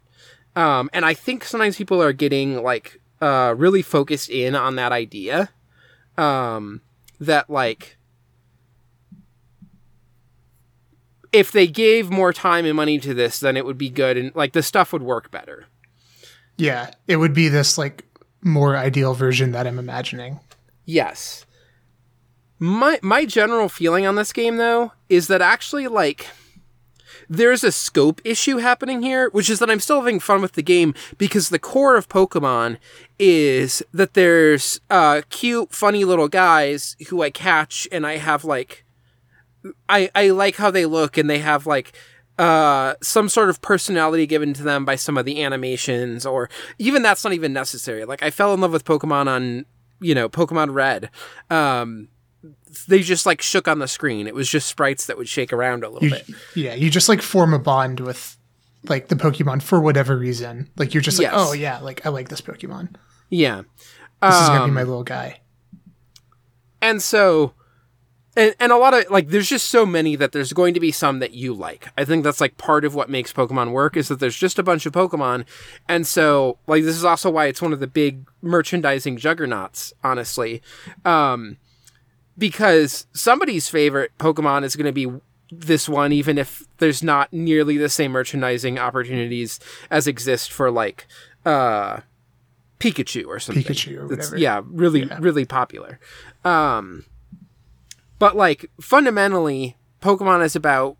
Um, 0.55 0.89
and 0.93 1.05
I 1.05 1.13
think 1.13 1.43
sometimes 1.43 1.75
people 1.75 2.01
are 2.01 2.13
getting 2.13 2.61
like 2.63 2.99
uh, 3.21 3.55
really 3.57 3.81
focused 3.81 4.29
in 4.29 4.55
on 4.55 4.75
that 4.75 4.91
idea 4.91 5.49
um, 6.17 6.81
that 7.19 7.49
like 7.49 7.97
if 11.33 11.51
they 11.51 11.67
gave 11.67 12.09
more 12.09 12.33
time 12.33 12.65
and 12.65 12.75
money 12.75 12.99
to 12.99 13.13
this, 13.13 13.39
then 13.39 13.57
it 13.57 13.65
would 13.65 13.77
be 13.77 13.89
good 13.89 14.17
and 14.17 14.35
like 14.35 14.53
the 14.53 14.63
stuff 14.63 14.93
would 14.93 15.03
work 15.03 15.31
better. 15.31 15.65
Yeah, 16.57 16.91
it 17.07 17.17
would 17.17 17.33
be 17.33 17.49
this 17.49 17.77
like 17.77 18.05
more 18.41 18.77
ideal 18.77 19.13
version 19.13 19.51
that 19.51 19.67
I'm 19.67 19.79
imagining. 19.79 20.39
Yes. 20.85 21.45
My 22.59 22.99
my 23.01 23.25
general 23.25 23.69
feeling 23.69 24.05
on 24.05 24.15
this 24.15 24.33
game 24.33 24.57
though 24.57 24.93
is 25.09 25.27
that 25.27 25.41
actually 25.41 25.87
like 25.87 26.27
there's 27.29 27.63
a 27.63 27.71
scope 27.71 28.21
issue 28.23 28.57
happening 28.57 29.01
here, 29.01 29.29
which 29.29 29.49
is 29.49 29.59
that 29.59 29.69
I'm 29.69 29.79
still 29.79 29.99
having 29.99 30.19
fun 30.19 30.41
with 30.41 30.53
the 30.53 30.63
game 30.63 30.93
because 31.17 31.49
the 31.49 31.59
core 31.59 31.95
of 31.95 32.07
Pokemon 32.07 32.77
is 33.19 33.83
that 33.93 34.13
there's 34.13 34.79
uh 34.89 35.21
cute, 35.29 35.71
funny 35.73 36.03
little 36.03 36.27
guys 36.27 36.95
who 37.09 37.21
I 37.21 37.29
catch 37.29 37.87
and 37.91 38.07
I 38.07 38.17
have 38.17 38.43
like 38.43 38.85
I 39.87 40.09
I 40.15 40.29
like 40.29 40.55
how 40.55 40.71
they 40.71 40.85
look 40.85 41.17
and 41.17 41.29
they 41.29 41.39
have 41.39 41.67
like 41.67 41.93
uh 42.39 42.95
some 43.01 43.29
sort 43.29 43.49
of 43.49 43.61
personality 43.61 44.25
given 44.25 44.53
to 44.53 44.63
them 44.63 44.85
by 44.85 44.95
some 44.95 45.17
of 45.17 45.25
the 45.25 45.43
animations 45.43 46.25
or 46.25 46.49
even 46.79 47.03
that's 47.03 47.23
not 47.23 47.33
even 47.33 47.53
necessary. 47.53 48.05
Like 48.05 48.23
I 48.23 48.31
fell 48.31 48.53
in 48.53 48.61
love 48.61 48.71
with 48.71 48.85
Pokemon 48.85 49.27
on, 49.27 49.65
you 49.99 50.15
know, 50.15 50.27
Pokemon 50.27 50.73
Red. 50.73 51.09
Um 51.51 52.07
they 52.85 53.01
just 53.01 53.25
like 53.25 53.41
shook 53.41 53.67
on 53.67 53.79
the 53.79 53.87
screen. 53.87 54.27
It 54.27 54.35
was 54.35 54.49
just 54.49 54.67
sprites 54.67 55.05
that 55.07 55.17
would 55.17 55.27
shake 55.27 55.51
around 55.51 55.83
a 55.83 55.89
little 55.89 56.07
You, 56.07 56.15
bit. 56.15 56.29
yeah, 56.55 56.73
you 56.75 56.89
just 56.89 57.09
like 57.09 57.21
form 57.21 57.53
a 57.53 57.59
bond 57.59 57.99
with 57.99 58.37
like 58.83 59.07
the 59.07 59.15
Pokemon 59.15 59.61
for 59.63 59.79
whatever 59.79 60.15
reason. 60.17 60.69
Like 60.77 60.93
you're 60.93 61.01
just 61.01 61.17
like, 61.19 61.25
Yes. 61.31 61.33
oh 61.35 61.53
yeah, 61.53 61.79
like 61.79 62.05
I 62.05 62.09
like 62.09 62.29
this 62.29 62.41
Pokemon. 62.41 62.95
Yeah. 63.29 63.63
This 64.21 64.33
is 64.41 64.47
gonna 64.49 64.61
Um, 64.63 64.69
be 64.69 64.73
my 64.75 64.83
little 64.83 65.03
guy. 65.03 65.41
and 66.81 67.01
so 67.01 67.53
and, 68.35 68.55
and 68.59 68.71
a 68.71 68.77
lot 68.77 68.93
of 68.93 69.09
like 69.09 69.29
there's 69.29 69.49
just 69.49 69.69
so 69.69 69.85
many 69.85 70.15
that 70.15 70.31
there's 70.31 70.53
going 70.53 70.73
to 70.75 70.79
be 70.79 70.91
some 70.91 71.19
that 71.19 71.33
you 71.33 71.53
like 71.53 71.87
i 71.97 72.05
think 72.05 72.23
that's 72.23 72.39
like 72.41 72.55
part 72.57 72.85
of 72.85 72.93
what 72.93 73.09
makes 73.09 73.33
pokemon 73.33 73.71
work 73.71 73.97
is 73.97 74.07
that 74.09 74.19
there's 74.19 74.37
just 74.37 74.59
a 74.59 74.63
bunch 74.63 74.85
of 74.85 74.93
pokemon 74.93 75.43
and 75.89 76.05
so 76.05 76.57
like 76.67 76.83
this 76.83 76.95
is 76.95 77.03
also 77.03 77.29
why 77.31 77.47
it's 77.47 77.61
one 77.63 77.73
of 77.73 77.79
the 77.79 77.87
big 77.87 78.27
merchandising 78.41 79.17
juggernauts 79.17 79.91
honestly 80.03 80.61
um 81.03 81.57
because 82.37 83.07
somebody's 83.13 83.69
favorite 83.69 84.11
pokemon 84.19 84.63
is 84.63 84.75
going 84.75 84.85
to 84.85 84.91
be 84.91 85.11
this 85.49 85.87
one 85.87 86.11
even 86.11 86.37
if 86.37 86.63
there's 86.79 87.01
not 87.01 87.31
nearly 87.31 87.77
the 87.77 87.87
same 87.89 88.11
merchandising 88.11 88.77
opportunities 88.77 89.59
as 89.89 90.05
exist 90.05 90.51
for 90.51 90.69
like 90.69 91.07
uh 91.45 92.01
pikachu 92.79 93.25
or 93.25 93.39
something. 93.39 93.63
Pikachu 93.63 93.97
or 93.97 94.07
whatever. 94.07 94.37
yeah 94.37 94.61
really 94.65 95.05
really 95.19 95.45
popular. 95.45 95.99
Um 96.43 97.05
but 98.19 98.35
like 98.35 98.69
fundamentally 98.81 99.77
pokemon 100.01 100.43
is 100.43 100.55
about 100.55 100.97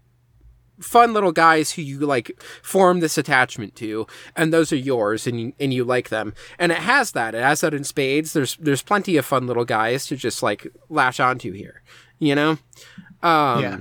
fun 0.79 1.13
little 1.13 1.31
guys 1.31 1.71
who 1.71 1.81
you 1.81 1.99
like 1.99 2.41
form 2.61 2.99
this 2.99 3.17
attachment 3.17 3.75
to 3.75 4.05
and 4.35 4.53
those 4.53 4.71
are 4.71 4.77
yours 4.77 5.25
and 5.25 5.39
you, 5.39 5.53
and 5.59 5.73
you 5.73 5.83
like 5.83 6.09
them. 6.09 6.33
And 6.59 6.71
it 6.71 6.77
has 6.79 7.11
that. 7.13 7.33
It 7.33 7.41
has 7.41 7.61
that 7.61 7.73
in 7.73 7.83
spades. 7.83 8.33
There's 8.33 8.55
there's 8.57 8.83
plenty 8.83 9.17
of 9.17 9.25
fun 9.25 9.47
little 9.47 9.65
guys 9.65 10.05
to 10.07 10.15
just 10.15 10.43
like 10.43 10.67
latch 10.89 11.19
onto 11.19 11.51
here 11.51 11.81
you 12.19 12.35
know? 12.35 12.57
Um 13.23 13.61
yeah. 13.61 13.77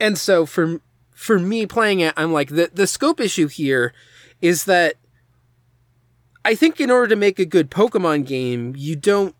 and 0.00 0.18
so 0.18 0.46
for 0.46 0.80
for 1.10 1.38
me 1.38 1.66
playing 1.66 2.00
it, 2.00 2.14
I'm 2.16 2.32
like 2.32 2.48
the 2.48 2.70
the 2.72 2.86
scope 2.86 3.20
issue 3.20 3.48
here 3.48 3.92
is 4.40 4.64
that 4.64 4.96
I 6.44 6.54
think 6.56 6.80
in 6.80 6.90
order 6.90 7.08
to 7.08 7.16
make 7.16 7.38
a 7.38 7.44
good 7.44 7.70
Pokemon 7.70 8.26
game, 8.26 8.74
you 8.76 8.96
don't 8.96 9.36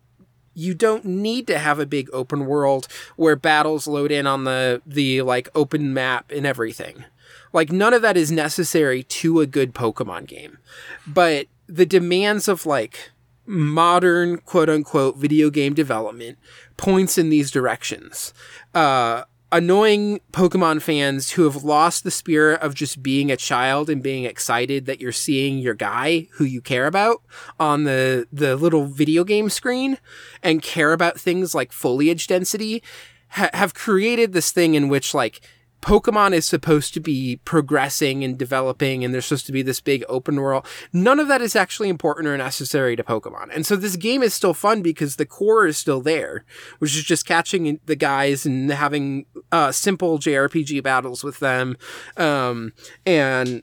you 0.53 0.73
don't 0.73 1.05
need 1.05 1.47
to 1.47 1.57
have 1.57 1.79
a 1.79 1.85
big 1.85 2.09
open 2.13 2.45
world 2.45 2.87
where 3.15 3.35
battles 3.35 3.87
load 3.87 4.11
in 4.11 4.27
on 4.27 4.43
the 4.43 4.81
the 4.85 5.21
like 5.21 5.49
open 5.55 5.93
map 5.93 6.31
and 6.31 6.45
everything. 6.45 7.05
Like 7.51 7.71
none 7.71 7.93
of 7.93 8.01
that 8.01 8.17
is 8.17 8.31
necessary 8.31 9.03
to 9.03 9.39
a 9.39 9.45
good 9.45 9.73
Pokemon 9.73 10.27
game. 10.27 10.57
But 11.05 11.47
the 11.67 11.85
demands 11.85 12.47
of 12.47 12.65
like 12.65 13.11
modern 13.45 14.37
quote 14.39 14.69
unquote 14.69 15.17
video 15.17 15.49
game 15.49 15.73
development 15.73 16.37
points 16.77 17.17
in 17.17 17.29
these 17.29 17.51
directions. 17.51 18.33
Uh 18.73 19.23
annoying 19.53 20.19
Pokemon 20.31 20.81
fans 20.81 21.31
who 21.31 21.43
have 21.43 21.63
lost 21.63 22.03
the 22.03 22.11
spirit 22.11 22.59
of 22.61 22.73
just 22.73 23.03
being 23.03 23.31
a 23.31 23.37
child 23.37 23.89
and 23.89 24.01
being 24.01 24.25
excited 24.25 24.87
that 24.87 24.99
you're 24.99 25.11
seeing 25.11 25.59
your 25.59 25.75
guy 25.75 26.27
who 26.33 26.43
you 26.43 26.59
care 26.59 26.87
about 26.87 27.21
on 27.59 27.83
the 27.83 28.27
the 28.33 28.55
little 28.55 28.85
video 28.85 29.23
game 29.23 29.49
screen 29.49 29.99
and 30.41 30.63
care 30.63 30.91
about 30.91 31.19
things 31.19 31.53
like 31.53 31.71
foliage 31.71 32.25
density 32.25 32.81
ha- 33.29 33.51
have 33.53 33.75
created 33.75 34.33
this 34.33 34.51
thing 34.51 34.73
in 34.73 34.89
which 34.89 35.13
like 35.13 35.41
Pokemon 35.83 36.31
is 36.31 36.45
supposed 36.45 36.93
to 36.93 37.01
be 37.01 37.41
progressing 37.43 38.23
and 38.23 38.37
developing, 38.37 39.03
and 39.03 39.13
there's 39.13 39.25
supposed 39.25 39.45
to 39.47 39.51
be 39.51 39.61
this 39.61 39.81
big 39.81 40.05
open 40.07 40.39
world. 40.39 40.65
None 40.93 41.19
of 41.19 41.27
that 41.27 41.41
is 41.41 41.57
actually 41.57 41.89
important 41.89 42.25
or 42.29 42.37
necessary 42.37 42.95
to 42.95 43.03
Pokemon. 43.03 43.49
And 43.53 43.65
so 43.65 43.75
this 43.75 43.97
game 43.97 44.23
is 44.23 44.33
still 44.33 44.53
fun 44.53 44.81
because 44.81 45.17
the 45.17 45.25
core 45.25 45.67
is 45.67 45.77
still 45.77 45.99
there, 45.99 46.45
which 46.79 46.95
is 46.95 47.03
just 47.03 47.25
catching 47.25 47.81
the 47.85 47.97
guys 47.97 48.45
and 48.45 48.71
having 48.71 49.25
uh, 49.51 49.73
simple 49.73 50.19
JRPG 50.19 50.81
battles 50.81 51.21
with 51.21 51.39
them. 51.39 51.75
Um, 52.15 52.71
and 53.05 53.61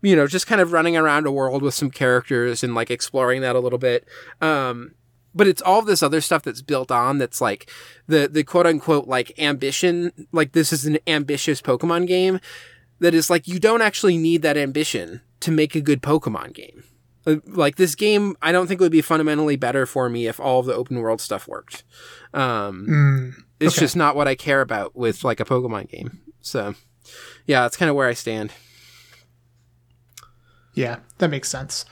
you 0.00 0.16
know, 0.16 0.26
just 0.26 0.46
kind 0.46 0.60
of 0.60 0.72
running 0.72 0.96
around 0.96 1.26
a 1.26 1.32
world 1.32 1.62
with 1.62 1.74
some 1.74 1.90
characters 1.90 2.64
and 2.64 2.74
like 2.74 2.90
exploring 2.90 3.42
that 3.42 3.56
a 3.56 3.60
little 3.60 3.78
bit. 3.78 4.08
Um, 4.40 4.94
but 5.36 5.46
it's 5.46 5.62
all 5.62 5.82
this 5.82 6.02
other 6.02 6.20
stuff 6.20 6.42
that's 6.42 6.62
built 6.62 6.90
on 6.90 7.18
that's 7.18 7.40
like 7.40 7.70
the 8.08 8.26
the 8.26 8.42
quote 8.42 8.66
unquote 8.66 9.06
like 9.06 9.38
ambition 9.38 10.10
like 10.32 10.52
this 10.52 10.72
is 10.72 10.86
an 10.86 10.98
ambitious 11.06 11.60
pokemon 11.60 12.06
game 12.06 12.40
that 12.98 13.14
is 13.14 13.28
like 13.28 13.46
you 13.46 13.60
don't 13.60 13.82
actually 13.82 14.16
need 14.16 14.42
that 14.42 14.56
ambition 14.56 15.20
to 15.40 15.52
make 15.52 15.74
a 15.74 15.80
good 15.82 16.02
pokemon 16.02 16.54
game. 16.54 16.82
Uh, 17.26 17.36
like 17.46 17.76
this 17.76 17.94
game 17.94 18.36
i 18.40 18.50
don't 18.52 18.66
think 18.68 18.80
would 18.80 18.92
be 18.92 19.02
fundamentally 19.02 19.56
better 19.56 19.84
for 19.84 20.08
me 20.08 20.26
if 20.26 20.40
all 20.40 20.60
of 20.60 20.66
the 20.66 20.74
open 20.74 20.98
world 20.98 21.20
stuff 21.20 21.46
worked. 21.46 21.84
Um 22.32 22.86
Mm, 22.88 23.32
it's 23.60 23.76
just 23.76 23.96
not 23.96 24.16
what 24.16 24.28
i 24.28 24.34
care 24.34 24.62
about 24.62 24.96
with 24.96 25.22
like 25.24 25.40
a 25.40 25.44
pokemon 25.44 25.88
game. 25.88 26.20
So 26.40 26.74
yeah 27.46 27.62
that's 27.62 27.76
kind 27.76 27.90
of 27.90 27.96
where 27.96 28.08
i 28.08 28.14
stand. 28.14 28.52
Yeah, 30.74 30.98
that 31.18 31.30
makes 31.30 31.48
sense. 31.48 31.86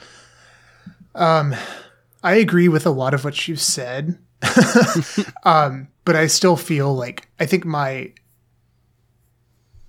Um, 1.15 1.55
I 2.25 2.37
agree 2.37 2.69
with 2.69 2.87
a 2.87 2.91
lot 2.91 3.13
of 3.13 3.23
what 3.23 3.47
you 3.47 3.55
said. 3.55 4.19
um, 5.45 5.89
but 6.05 6.17
I 6.17 6.27
still 6.27 6.57
feel 6.57 6.93
like 6.95 7.29
I 7.39 7.47
think 7.47 7.65
my 7.65 8.13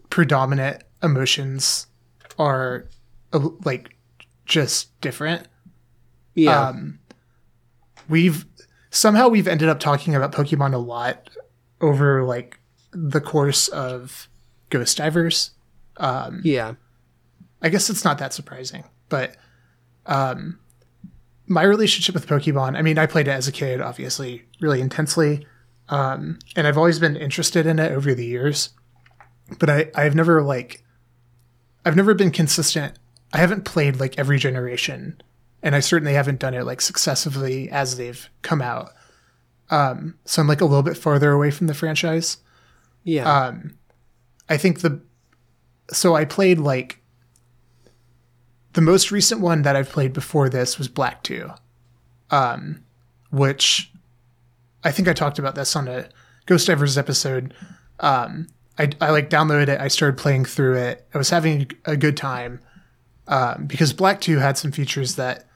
predominant 0.10 0.84
emotions 1.02 1.88
are 2.38 2.88
uh, 3.34 3.50
like 3.64 3.98
just 4.46 5.00
different. 5.02 5.48
yeah 6.36 6.70
Um, 6.70 7.00
we've 8.10 8.46
somehow 8.92 9.30
we've 9.30 9.48
ended 9.48 9.70
up 9.70 9.80
talking 9.80 10.14
about 10.14 10.32
Pokemon 10.32 10.74
a 10.74 10.78
lot 10.78 11.30
over 11.82 12.24
like 12.24 12.60
the 12.92 13.22
course 13.22 13.70
of 13.70 14.28
Ghost 14.70 14.98
Divers. 14.98 15.52
Um, 15.98 16.42
yeah 16.44 16.76
I 17.62 17.70
guess 17.70 17.90
it's 17.90 18.04
not 18.04 18.18
that 18.20 18.34
surprising, 18.34 18.84
but 19.10 19.38
um, 20.06 20.60
my 21.48 21.64
relationship 21.64 22.16
with 22.16 22.28
Pokemon, 22.28 22.78
I 22.78 22.82
mean, 22.82 22.98
I 22.98 23.06
played 23.06 23.28
it 23.28 23.32
as 23.32 23.48
a 23.48 23.52
kid, 23.52 23.82
obviously, 23.82 24.44
really 24.60 24.82
intensely. 24.82 25.46
Um, 25.90 26.40
and 26.56 26.66
I've 26.66 26.78
always 26.78 27.00
been 27.00 27.16
interested 27.16 27.66
in 27.66 27.78
it 27.80 27.92
over 27.92 28.16
the 28.16 28.26
years, 28.26 28.70
but 29.60 29.70
I, 29.70 29.92
I've 29.96 30.16
never 30.16 30.42
like, 30.42 30.84
I've 31.86 31.96
never 31.96 32.14
been 32.14 32.32
consistent. 32.32 32.98
I 33.34 33.38
haven't 33.38 33.66
played 33.66 34.00
like 34.00 34.18
every 34.18 34.40
generation, 34.40 35.22
and 35.62 35.76
I 35.76 35.80
certainly 35.82 36.14
haven't 36.14 36.40
done 36.40 36.54
it 36.54 36.64
like 36.66 36.82
successively 36.82 37.70
as 37.70 37.98
they've 37.98 38.28
come 38.42 38.62
out. 38.62 38.92
Um, 39.70 40.16
so 40.26 40.42
I'm 40.42 40.48
like 40.48 40.62
a 40.62 40.66
little 40.66 40.84
bit 40.84 40.98
farther 40.98 41.32
away 41.32 41.52
from 41.52 41.68
the 41.68 41.74
franchise. 41.74 42.38
yeah 43.04 43.48
Um, 43.48 43.78
I 44.50 44.58
think 44.58 44.82
the 44.82 45.02
so 45.92 46.16
I 46.16 46.26
played 46.26 46.60
like 46.60 47.02
the 48.76 48.82
most 48.82 49.10
recent 49.10 49.40
one 49.40 49.62
that 49.62 49.76
I've 49.76 49.90
played 49.90 50.12
before 50.12 50.50
this 50.50 50.78
was 50.78 50.90
Black 50.90 51.24
Two, 51.24 51.50
um, 52.30 52.84
which 53.32 53.90
I 54.84 54.92
think 54.92 55.08
I 55.08 55.14
talked 55.14 55.40
about 55.40 55.56
this 55.56 55.76
on 55.78 55.88
a 55.88 56.10
Ghost 56.46 56.68
Divers 56.68 56.98
episode. 56.98 57.54
Um, 58.02 58.48
I, 58.78 58.90
I 59.00 59.12
like 59.12 59.30
downloaded 59.30 59.70
it. 59.70 59.80
I 59.80 59.88
started 59.88 60.18
playing 60.18 60.44
through 60.44 60.76
it. 60.76 61.08
I 61.14 61.18
was 61.18 61.30
having 61.30 61.72
a 61.86 61.96
good 61.96 62.18
time 62.18 62.60
um, 63.30 63.66
because 63.66 63.94
Black 63.94 64.20
Two 64.20 64.40
had 64.40 64.58
some 64.58 64.74
features 64.74 65.16
that 65.16 65.48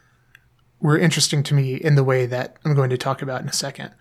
were 0.79 0.97
interesting 0.97 1.43
to 1.43 1.53
me 1.53 1.75
in 1.75 1.95
the 1.95 2.05
way 2.05 2.25
that 2.25 2.55
I'm 2.63 2.73
going 2.73 2.89
to 2.89 2.97
talk 2.97 3.21
about 3.21 3.41
in 3.41 3.49
a 3.49 3.53
second. 3.53 3.91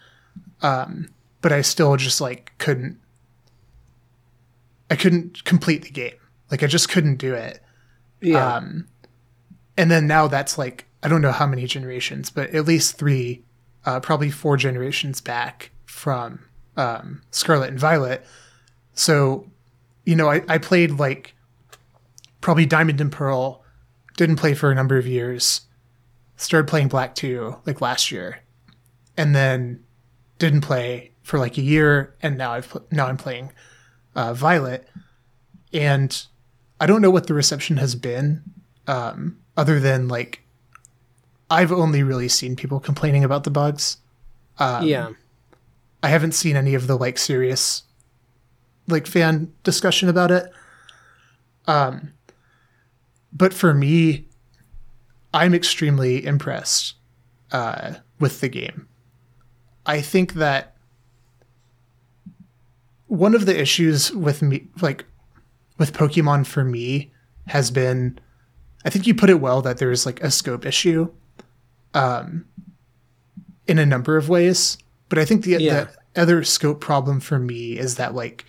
Um, 0.62 1.08
but 1.42 1.52
I 1.52 1.62
still 1.62 1.96
just 1.96 2.20
like 2.20 2.52
couldn't 2.58 3.00
I 4.88 4.94
couldn't 4.94 5.44
complete 5.44 5.82
the 5.82 5.90
game. 5.90 6.14
Like 6.52 6.62
I 6.62 6.68
just 6.68 6.88
couldn't 6.88 7.16
do 7.16 7.34
it. 7.34 7.60
yeah 8.20 8.54
Um, 8.54 8.86
and 9.78 9.90
then 9.90 10.06
now 10.06 10.26
that's 10.26 10.58
like 10.58 10.84
I 11.02 11.08
don't 11.08 11.22
know 11.22 11.32
how 11.32 11.46
many 11.46 11.66
generations, 11.66 12.28
but 12.28 12.50
at 12.50 12.66
least 12.66 12.98
three, 12.98 13.44
uh, 13.86 14.00
probably 14.00 14.30
four 14.30 14.56
generations 14.56 15.20
back 15.20 15.70
from 15.86 16.40
um, 16.76 17.22
Scarlet 17.30 17.70
and 17.70 17.78
Violet. 17.78 18.26
So, 18.94 19.48
you 20.04 20.16
know, 20.16 20.28
I, 20.28 20.42
I 20.48 20.58
played 20.58 20.92
like 20.92 21.34
probably 22.40 22.66
Diamond 22.66 23.00
and 23.00 23.12
Pearl, 23.12 23.62
didn't 24.16 24.36
play 24.36 24.54
for 24.54 24.72
a 24.72 24.74
number 24.74 24.98
of 24.98 25.06
years, 25.06 25.62
started 26.36 26.66
playing 26.66 26.88
Black 26.88 27.14
2 27.14 27.58
like 27.64 27.80
last 27.80 28.10
year, 28.10 28.40
and 29.16 29.36
then 29.36 29.84
didn't 30.40 30.62
play 30.62 31.12
for 31.22 31.38
like 31.38 31.56
a 31.56 31.62
year, 31.62 32.16
and 32.20 32.36
now 32.36 32.52
I've 32.54 32.76
now 32.90 33.06
I'm 33.06 33.16
playing 33.16 33.52
uh, 34.16 34.34
Violet, 34.34 34.88
and 35.72 36.26
I 36.80 36.86
don't 36.86 37.02
know 37.02 37.10
what 37.10 37.28
the 37.28 37.34
reception 37.34 37.76
has 37.76 37.94
been, 37.94 38.42
um, 38.88 39.38
other 39.58 39.80
than 39.80 40.08
like 40.08 40.40
I've 41.50 41.72
only 41.72 42.02
really 42.02 42.28
seen 42.28 42.56
people 42.56 42.78
complaining 42.80 43.24
about 43.24 43.44
the 43.44 43.50
bugs. 43.50 43.98
Um, 44.58 44.86
yeah 44.86 45.10
I 46.02 46.08
haven't 46.08 46.32
seen 46.32 46.56
any 46.56 46.74
of 46.74 46.86
the 46.86 46.96
like 46.96 47.18
serious 47.18 47.82
like 48.86 49.06
fan 49.06 49.52
discussion 49.64 50.08
about 50.08 50.30
it. 50.30 50.50
Um 51.66 52.12
but 53.32 53.52
for 53.52 53.74
me 53.74 54.28
I'm 55.34 55.54
extremely 55.54 56.24
impressed 56.24 56.94
uh 57.52 57.94
with 58.20 58.40
the 58.40 58.48
game. 58.48 58.88
I 59.84 60.00
think 60.00 60.34
that 60.34 60.76
one 63.06 63.34
of 63.34 63.46
the 63.46 63.58
issues 63.58 64.12
with 64.12 64.40
me 64.40 64.68
like 64.80 65.04
with 65.78 65.92
Pokemon 65.92 66.46
for 66.46 66.62
me 66.64 67.12
has 67.46 67.70
been 67.70 68.18
I 68.84 68.90
think 68.90 69.06
you 69.06 69.14
put 69.14 69.30
it 69.30 69.40
well 69.40 69.60
that 69.62 69.78
there's 69.78 70.06
like 70.06 70.22
a 70.22 70.30
scope 70.30 70.64
issue 70.66 71.10
um 71.94 72.44
in 73.66 73.78
a 73.78 73.86
number 73.86 74.16
of 74.16 74.28
ways. 74.28 74.78
But 75.08 75.18
I 75.18 75.24
think 75.24 75.44
the, 75.44 75.52
Yeah. 75.62 75.84
the 76.14 76.20
other 76.20 76.44
scope 76.44 76.80
problem 76.80 77.20
for 77.20 77.38
me 77.38 77.78
is 77.78 77.96
that 77.96 78.14
like 78.14 78.44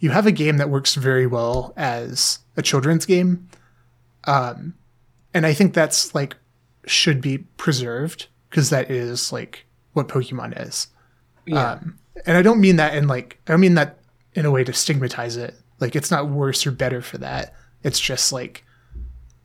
you 0.00 0.10
have 0.10 0.26
a 0.26 0.32
game 0.32 0.56
that 0.58 0.70
works 0.70 0.94
very 0.94 1.26
well 1.26 1.72
as 1.76 2.38
a 2.56 2.62
children's 2.62 3.04
game. 3.06 3.48
Um, 4.24 4.74
and 5.34 5.44
I 5.46 5.52
think 5.54 5.74
that's 5.74 6.14
like 6.14 6.36
should 6.86 7.20
be 7.20 7.38
preserved 7.56 8.26
because 8.50 8.70
that 8.70 8.90
is 8.90 9.32
like 9.32 9.66
what 9.92 10.08
Pokemon 10.08 10.60
is. 10.66 10.88
yeah 11.46 11.72
Um, 11.72 11.98
and 12.26 12.36
I 12.36 12.42
don't 12.42 12.60
mean 12.60 12.76
that 12.76 12.94
in 12.94 13.06
like 13.08 13.38
I 13.46 13.52
don't 13.52 13.60
mean 13.60 13.74
that 13.74 13.98
in 14.34 14.44
a 14.46 14.50
way 14.50 14.64
to 14.64 14.72
stigmatize 14.72 15.36
it. 15.36 15.54
Like 15.80 15.94
it's 15.96 16.10
not 16.10 16.28
worse 16.28 16.66
or 16.66 16.70
better 16.72 17.00
for 17.02 17.18
that. 17.18 17.54
It's 17.82 18.00
just 18.00 18.32
like 18.32 18.64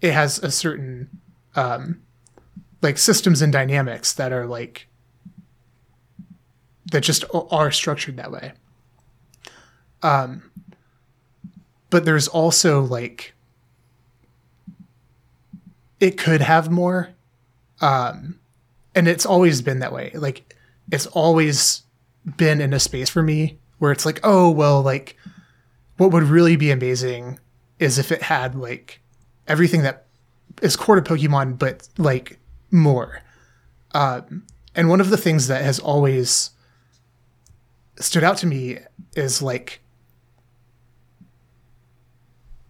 it 0.03 0.11
has 0.11 0.37
a 0.39 0.51
certain 0.51 1.09
um 1.55 2.01
like 2.83 2.97
systems 2.97 3.41
and 3.41 3.51
dynamics 3.51 4.13
that 4.13 4.31
are 4.33 4.45
like 4.45 4.87
that 6.91 7.01
just 7.01 7.23
are 7.33 7.71
structured 7.71 8.17
that 8.17 8.31
way. 8.31 8.51
Um 10.03 10.51
but 11.89 12.05
there's 12.05 12.27
also 12.27 12.81
like 12.81 13.33
it 15.99 16.17
could 16.17 16.41
have 16.41 16.69
more 16.69 17.09
um 17.79 18.37
and 18.93 19.07
it's 19.07 19.25
always 19.25 19.61
been 19.61 19.79
that 19.79 19.93
way. 19.93 20.11
Like 20.13 20.53
it's 20.91 21.07
always 21.07 21.83
been 22.37 22.59
in 22.59 22.73
a 22.73 22.79
space 22.79 23.09
for 23.09 23.23
me 23.23 23.57
where 23.79 23.93
it's 23.93 24.05
like, 24.05 24.19
oh 24.21 24.51
well, 24.51 24.81
like 24.81 25.15
what 25.95 26.11
would 26.11 26.23
really 26.23 26.57
be 26.57 26.71
amazing 26.71 27.39
is 27.79 27.97
if 27.97 28.11
it 28.11 28.23
had 28.23 28.53
like 28.53 28.99
everything 29.47 29.83
that 29.83 30.05
is 30.61 30.75
core 30.75 30.99
to 30.99 31.01
Pokemon, 31.01 31.57
but 31.57 31.87
like 31.97 32.39
more. 32.71 33.21
Um, 33.93 34.45
and 34.75 34.89
one 34.89 35.01
of 35.01 35.09
the 35.09 35.17
things 35.17 35.47
that 35.47 35.63
has 35.63 35.79
always 35.79 36.51
stood 37.99 38.23
out 38.23 38.37
to 38.37 38.47
me 38.47 38.79
is 39.15 39.41
like 39.41 39.81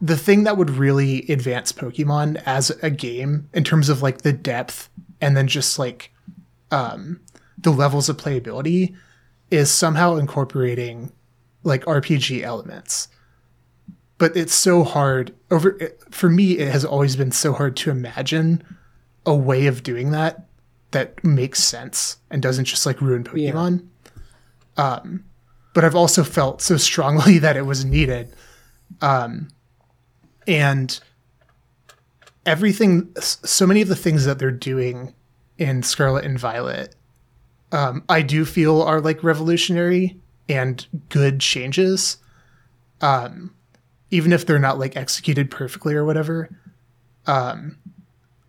the 0.01 0.17
thing 0.17 0.43
that 0.43 0.57
would 0.57 0.69
really 0.69 1.25
advance 1.29 1.71
Pokemon 1.71 2.41
as 2.45 2.71
a 2.81 2.89
game 2.89 3.49
in 3.53 3.63
terms 3.63 3.87
of 3.87 4.01
like 4.01 4.21
the 4.21 4.33
depth 4.33 4.89
and 5.21 5.37
then 5.37 5.47
just 5.47 5.79
like 5.79 6.11
um, 6.71 7.21
the 7.57 7.71
levels 7.71 8.09
of 8.09 8.17
playability 8.17 8.95
is 9.49 9.71
somehow 9.71 10.15
incorporating 10.15 11.11
like 11.63 11.85
RPG 11.85 12.41
elements. 12.41 13.07
But 14.17 14.37
it's 14.37 14.53
so 14.53 14.83
hard 14.83 15.33
over 15.51 15.77
for 16.11 16.29
me 16.29 16.59
it 16.59 16.71
has 16.71 16.85
always 16.85 17.15
been 17.15 17.31
so 17.31 17.53
hard 17.53 17.75
to 17.77 17.91
imagine 17.91 18.63
a 19.25 19.35
way 19.35 19.67
of 19.67 19.83
doing 19.83 20.11
that 20.11 20.47
that 20.91 21.23
makes 21.23 21.63
sense 21.63 22.17
and 22.29 22.41
doesn't 22.41 22.65
just 22.65 22.85
like 22.85 23.01
ruin 23.01 23.23
Pokemon. 23.23 23.87
Um 24.77 25.25
but 25.73 25.83
I've 25.83 25.95
also 25.95 26.23
felt 26.23 26.61
so 26.61 26.77
strongly 26.77 27.37
that 27.39 27.57
it 27.57 27.65
was 27.65 27.83
needed. 27.83 28.33
Um 29.01 29.49
and 30.47 30.99
everything 32.45 33.13
so 33.19 33.65
many 33.65 33.81
of 33.81 33.87
the 33.87 33.95
things 33.95 34.25
that 34.25 34.37
they're 34.37 34.51
doing 34.51 35.13
in 35.57 35.81
Scarlet 35.81 36.25
and 36.25 36.37
Violet 36.37 36.95
um, 37.73 38.03
I 38.07 38.21
do 38.21 38.45
feel 38.45 38.83
are 38.83 39.01
like 39.01 39.23
revolutionary 39.23 40.19
and 40.47 40.85
good 41.09 41.39
changes. 41.39 42.17
Um, 43.01 43.55
even 44.13 44.31
if 44.31 44.45
they're 44.45 44.59
not 44.59 44.77
like 44.77 44.95
executed 44.95 45.49
perfectly 45.49 45.95
or 45.95 46.05
whatever. 46.05 46.49
Um, 47.25 47.77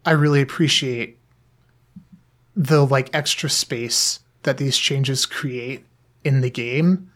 I 0.04 0.10
really 0.10 0.42
appreciate 0.42 1.18
the 2.54 2.84
like 2.86 3.08
extra 3.14 3.48
space 3.48 4.20
that 4.42 4.58
these 4.58 4.76
changes 4.76 5.24
create 5.24 5.86
in 6.22 6.42
the 6.42 6.50
game 6.50 7.10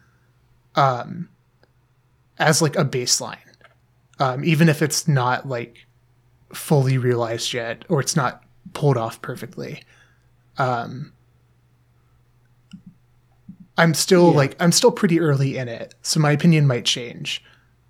um, 0.76 1.28
as 2.38 2.62
like 2.62 2.74
a 2.76 2.84
baseline. 2.86 3.36
Um, 4.18 4.44
even 4.44 4.68
if 4.70 4.80
it's 4.80 5.06
not 5.06 5.46
like 5.46 5.86
fully 6.54 6.96
realized 6.96 7.52
yet 7.52 7.84
or 7.90 8.00
it's 8.00 8.16
not 8.16 8.42
pulled 8.72 8.96
off 8.96 9.20
perfectly. 9.20 9.82
Um, 10.56 11.12
I'm 13.76 13.92
still 13.94 14.30
Yeah. 14.30 14.36
like 14.38 14.56
I'm 14.58 14.72
still 14.72 14.90
pretty 14.90 15.20
early 15.20 15.58
in 15.58 15.68
it, 15.68 15.94
so 16.02 16.18
my 16.18 16.32
opinion 16.32 16.66
might 16.66 16.84
change. 16.86 17.44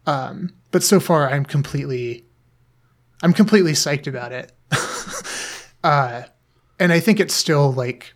Um, 0.08 0.50
but 0.70 0.82
so 0.82 1.00
far, 1.00 1.28
I'm 1.28 1.44
completely, 1.44 2.24
I'm 3.22 3.32
completely 3.34 3.72
psyched 3.72 4.06
about 4.06 4.32
it. 4.32 4.52
uh, 5.84 6.22
and 6.78 6.92
I 6.92 7.00
think 7.00 7.20
it's 7.20 7.34
still 7.34 7.72
like 7.72 8.14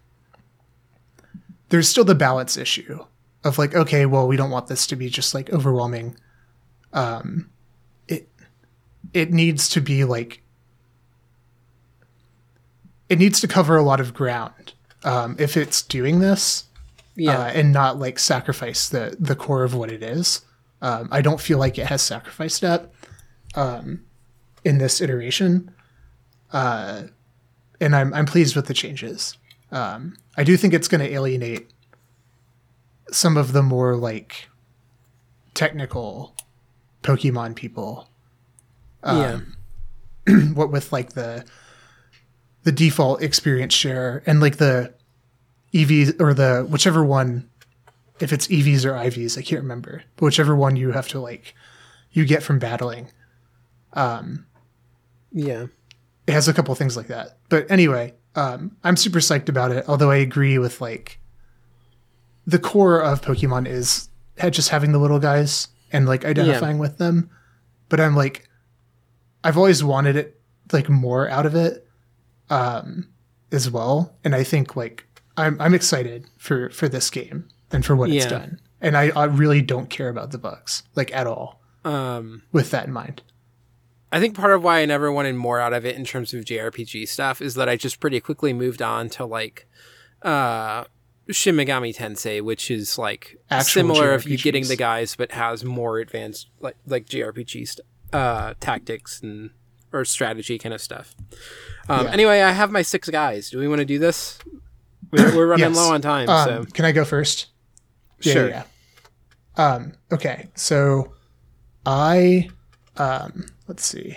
there's 1.68 1.88
still 1.88 2.04
the 2.04 2.14
balance 2.14 2.56
issue 2.56 3.04
of 3.44 3.58
like, 3.58 3.74
okay, 3.74 4.06
well, 4.06 4.26
we 4.26 4.36
don't 4.36 4.50
want 4.50 4.68
this 4.68 4.86
to 4.86 4.96
be 4.96 5.08
just 5.10 5.34
like 5.34 5.50
overwhelming. 5.52 6.16
Um, 6.92 7.50
it 8.08 8.28
it 9.12 9.30
needs 9.32 9.68
to 9.70 9.80
be 9.80 10.04
like 10.04 10.42
it 13.08 13.18
needs 13.18 13.40
to 13.40 13.48
cover 13.48 13.76
a 13.76 13.82
lot 13.82 14.00
of 14.00 14.14
ground. 14.14 14.72
Um, 15.04 15.36
if 15.38 15.56
it's 15.56 15.82
doing 15.82 16.20
this, 16.20 16.64
Yeah. 17.16 17.38
uh, 17.38 17.44
and 17.48 17.72
not 17.72 17.98
like 17.98 18.18
sacrifice 18.18 18.88
the 18.88 19.16
the 19.18 19.34
core 19.36 19.64
of 19.64 19.74
what 19.74 19.90
it 19.90 20.02
is. 20.02 20.42
Um, 20.82 21.08
I 21.10 21.22
don't 21.22 21.40
feel 21.40 21.58
like 21.58 21.78
it 21.78 21.86
has 21.86 22.02
sacrificed 22.02 22.60
that 22.60 22.90
um, 23.54 24.04
in 24.64 24.78
this 24.78 25.00
iteration, 25.00 25.70
uh, 26.52 27.04
and 27.80 27.96
I'm 27.96 28.12
I'm 28.12 28.26
pleased 28.26 28.56
with 28.56 28.66
the 28.66 28.74
changes. 28.74 29.38
Um, 29.70 30.16
I 30.36 30.44
do 30.44 30.56
think 30.56 30.74
it's 30.74 30.88
going 30.88 31.00
to 31.00 31.10
alienate 31.10 31.70
some 33.10 33.36
of 33.36 33.52
the 33.52 33.62
more 33.62 33.96
like 33.96 34.48
technical 35.54 36.34
Pokemon 37.02 37.54
people. 37.56 38.08
yeah. 39.04 39.40
What 40.54 40.70
with 40.70 40.92
like 40.92 41.14
the 41.14 41.44
the 42.62 42.72
default 42.72 43.22
experience 43.22 43.74
share 43.74 44.22
and 44.24 44.40
like 44.40 44.58
the 44.58 44.94
EVs 45.74 46.20
or 46.20 46.32
the 46.34 46.66
whichever 46.68 47.04
one, 47.04 47.48
if 48.22 48.32
it's 48.32 48.46
EVs 48.46 48.84
or 48.84 48.92
IVs, 48.92 49.36
I 49.36 49.42
can't 49.42 49.62
remember, 49.62 50.04
but 50.16 50.24
whichever 50.26 50.54
one 50.54 50.76
you 50.76 50.92
have 50.92 51.08
to 51.08 51.20
like, 51.20 51.54
you 52.12 52.24
get 52.24 52.42
from 52.42 52.58
battling. 52.58 53.10
Um, 53.94 54.46
Yeah. 55.32 55.66
It 56.26 56.32
has 56.32 56.46
a 56.46 56.54
couple 56.54 56.74
things 56.76 56.96
like 56.96 57.08
that. 57.08 57.36
But 57.48 57.68
anyway, 57.70 58.14
um, 58.36 58.76
I'm 58.84 58.96
super 58.96 59.18
psyched 59.18 59.48
about 59.48 59.72
it. 59.72 59.84
Although 59.88 60.10
I 60.10 60.16
agree 60.16 60.56
with 60.58 60.80
like, 60.80 61.18
the 62.46 62.58
core 62.60 63.00
of 63.00 63.20
Pokemon 63.22 63.66
is 63.66 64.08
just 64.50 64.68
having 64.68 64.92
the 64.92 64.98
little 64.98 65.18
guys 65.18 65.68
and 65.92 66.06
like 66.06 66.24
identifying 66.24 66.78
with 66.78 66.98
them. 66.98 67.28
But 67.88 68.00
I'm 68.00 68.14
like, 68.14 68.48
I've 69.44 69.56
always 69.56 69.82
wanted 69.82 70.16
it 70.16 70.40
like 70.72 70.88
more 70.88 71.28
out 71.28 71.44
of 71.46 71.54
it, 71.54 71.86
um, 72.50 73.08
as 73.50 73.68
well. 73.70 74.14
And 74.24 74.34
I 74.34 74.44
think 74.44 74.76
like 74.76 75.06
I'm 75.36 75.60
I'm 75.60 75.74
excited 75.74 76.26
for 76.38 76.70
for 76.70 76.88
this 76.88 77.10
game 77.10 77.48
and 77.72 77.84
for 77.84 77.96
what 77.96 78.10
it's 78.10 78.26
done. 78.26 78.60
And 78.80 78.96
I, 78.96 79.10
I 79.16 79.24
really 79.24 79.62
don't 79.62 79.88
care 79.88 80.08
about 80.08 80.30
the 80.32 80.38
bugs 80.38 80.82
like 80.94 81.12
at 81.14 81.26
all 81.26 81.60
Um, 81.84 82.42
with 82.52 82.70
that 82.72 82.86
in 82.86 82.92
mind. 82.92 83.22
I 84.10 84.20
think 84.20 84.34
part 84.36 84.52
of 84.52 84.62
why 84.62 84.80
I 84.80 84.84
never 84.86 85.10
wanted 85.10 85.36
more 85.36 85.58
out 85.60 85.72
of 85.72 85.86
it 85.86 85.96
in 85.96 86.04
terms 86.04 86.34
of 86.34 86.44
JRPG 86.44 87.08
stuff 87.08 87.40
is 87.40 87.54
that 87.54 87.68
I 87.68 87.76
just 87.76 87.98
pretty 88.00 88.20
quickly 88.20 88.52
moved 88.52 88.82
on 88.82 89.08
to 89.10 89.24
like 89.24 89.66
uh 90.22 90.84
Shin 91.30 91.54
Megami 91.54 91.96
Tensei, 91.96 92.42
which 92.42 92.70
is 92.70 92.98
like 92.98 93.38
Actual 93.50 93.70
similar 93.82 94.12
if 94.14 94.26
you're 94.26 94.36
getting 94.36 94.66
the 94.66 94.76
guys, 94.76 95.14
but 95.16 95.32
has 95.32 95.64
more 95.64 95.98
advanced 95.98 96.48
like 96.60 96.76
like 96.86 97.06
JRPG 97.06 97.66
st- 97.68 97.86
uh 98.12 98.54
tactics 98.60 99.22
and 99.22 99.50
or 99.92 100.04
strategy 100.04 100.58
kind 100.58 100.74
of 100.74 100.80
stuff. 100.80 101.14
Um, 101.88 102.06
Yeah. 102.06 102.12
Anyway, 102.12 102.40
I 102.42 102.50
have 102.52 102.70
my 102.70 102.82
six 102.82 103.08
guys. 103.08 103.50
Do 103.50 103.58
we 103.58 103.68
want 103.68 103.78
to 103.78 103.84
do 103.84 103.98
this? 103.98 104.38
We're, 105.10 105.36
we're 105.36 105.46
running 105.52 105.66
Yes. 105.68 105.76
low 105.76 105.92
on 105.92 106.00
time, 106.02 106.28
Um, 106.28 106.46
so 106.46 106.64
Can 106.72 106.84
I 106.84 106.92
go 106.92 107.04
first? 107.04 107.46
Sure. 108.22 108.48
Yeah, 108.48 108.64
yeah. 109.58 109.64
Um, 109.64 109.92
okay, 110.10 110.48
so 110.54 111.12
I 111.84 112.48
um, 112.96 113.46
let's 113.68 113.84
see. 113.84 114.16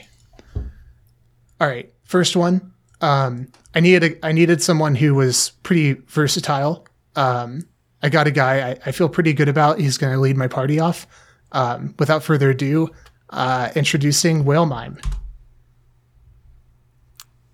All 0.56 1.68
right, 1.68 1.91
first 2.04 2.36
one. 2.36 2.74
Um, 3.02 3.52
I 3.74 3.80
needed 3.80 4.04
a, 4.04 4.26
I 4.26 4.32
needed 4.32 4.62
someone 4.62 4.96
who 4.96 5.15
was 5.15 5.52
pretty 5.63 5.94
versatile. 5.94 6.88
Um, 7.15 7.68
I 8.02 8.10
got 8.10 8.28
a 8.28 8.32
guy 8.32 8.72
I, 8.72 8.78
I 8.86 8.91
feel 8.91 9.10
pretty 9.10 9.34
good 9.34 9.50
about. 9.50 9.80
He's 9.80 9.98
going 9.98 10.13
to 10.13 10.20
lead 10.20 10.38
my 10.38 10.48
party 10.48 10.80
off. 10.80 11.08
Um, 11.52 11.96
without 12.00 12.24
further 12.24 12.50
ado, 12.50 12.89
uh, 13.30 13.70
introducing 13.76 14.44
Wailmime. 14.44 15.04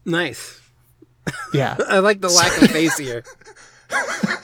nice. 0.05 0.59
Yeah. 1.53 1.77
I 1.87 1.99
like 1.99 2.21
the 2.21 2.29
lack 2.29 2.59
of 2.61 2.71
face 2.71 2.97
here. 2.97 3.23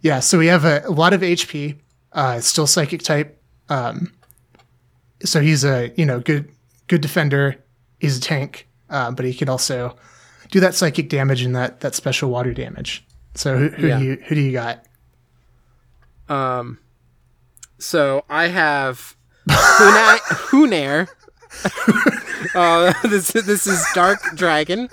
Yeah, 0.00 0.20
so 0.20 0.38
we 0.38 0.46
have 0.46 0.64
a, 0.64 0.82
a 0.84 0.90
lot 0.90 1.12
of 1.12 1.22
HP, 1.22 1.76
uh, 2.12 2.40
still 2.40 2.66
psychic 2.66 3.02
type. 3.02 3.40
Um, 3.68 4.12
so 5.24 5.40
he's 5.40 5.64
a 5.64 5.92
you 5.96 6.06
know 6.06 6.20
good 6.20 6.48
good 6.86 7.00
defender. 7.00 7.56
He's 7.98 8.16
a 8.18 8.20
tank, 8.20 8.68
uh, 8.90 9.10
but 9.10 9.24
he 9.24 9.34
can 9.34 9.48
also 9.48 9.96
do 10.50 10.60
that 10.60 10.74
psychic 10.74 11.08
damage 11.08 11.42
and 11.42 11.54
that 11.56 11.80
that 11.80 11.94
special 11.94 12.30
water 12.30 12.54
damage. 12.54 13.04
So 13.34 13.56
who, 13.58 13.68
who 13.68 13.86
Yeah. 13.88 13.98
do 13.98 14.04
you 14.04 14.16
who 14.26 14.34
do 14.34 14.40
you 14.40 14.52
got? 14.52 14.84
Um, 16.28 16.78
so 17.78 18.24
I 18.28 18.48
have 18.48 19.16
Huna- 19.48 20.18
Hounnair. 20.50 21.08
uh, 22.54 22.92
this 23.08 23.28
this 23.32 23.66
is 23.66 23.84
Dark 23.94 24.20
Dragon. 24.36 24.88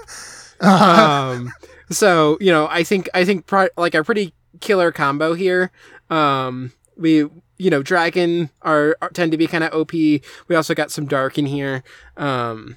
Um, 0.62 1.52
so 1.92 2.38
you 2.42 2.52
know, 2.52 2.68
I 2.70 2.84
think 2.84 3.10
I 3.14 3.26
think 3.26 3.46
pro- 3.46 3.70
like 3.78 3.94
a 3.94 4.04
pretty 4.04 4.34
killer 4.66 4.92
combo 4.92 5.34
here. 5.34 5.72
Um, 6.10 6.74
we 6.98 7.30
you 7.58 7.70
know, 7.70 7.82
Dragon 7.82 8.50
are, 8.64 8.98
are 9.02 9.10
tend 9.12 9.32
to 9.32 9.38
be 9.38 9.48
kind 9.48 9.64
of 9.64 9.74
OP. 9.74 9.94
We 9.94 10.56
also 10.56 10.74
got 10.76 10.92
some 10.92 11.06
Dark 11.06 11.38
in 11.38 11.46
here. 11.46 11.84
Um. 12.18 12.76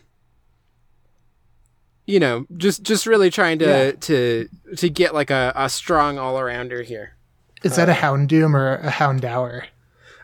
You 2.07 2.19
know, 2.21 2.47
just 2.57 2.83
just 2.85 3.05
really 3.07 3.31
trying 3.31 3.59
to 3.59 3.67
Yeah. 3.67 3.91
to 3.93 4.49
to 4.77 4.89
get 4.89 5.13
like 5.15 5.31
a, 5.31 5.53
a 5.55 5.69
strong 5.69 6.19
all 6.19 6.37
arounder 6.37 6.83
here. 6.85 7.17
Is 7.63 7.77
that 7.77 7.89
a 7.89 7.93
Houndoom 7.93 8.55
or 8.55 8.77
a 8.77 8.89
hound 8.91 9.23
Houndour? 9.23 9.65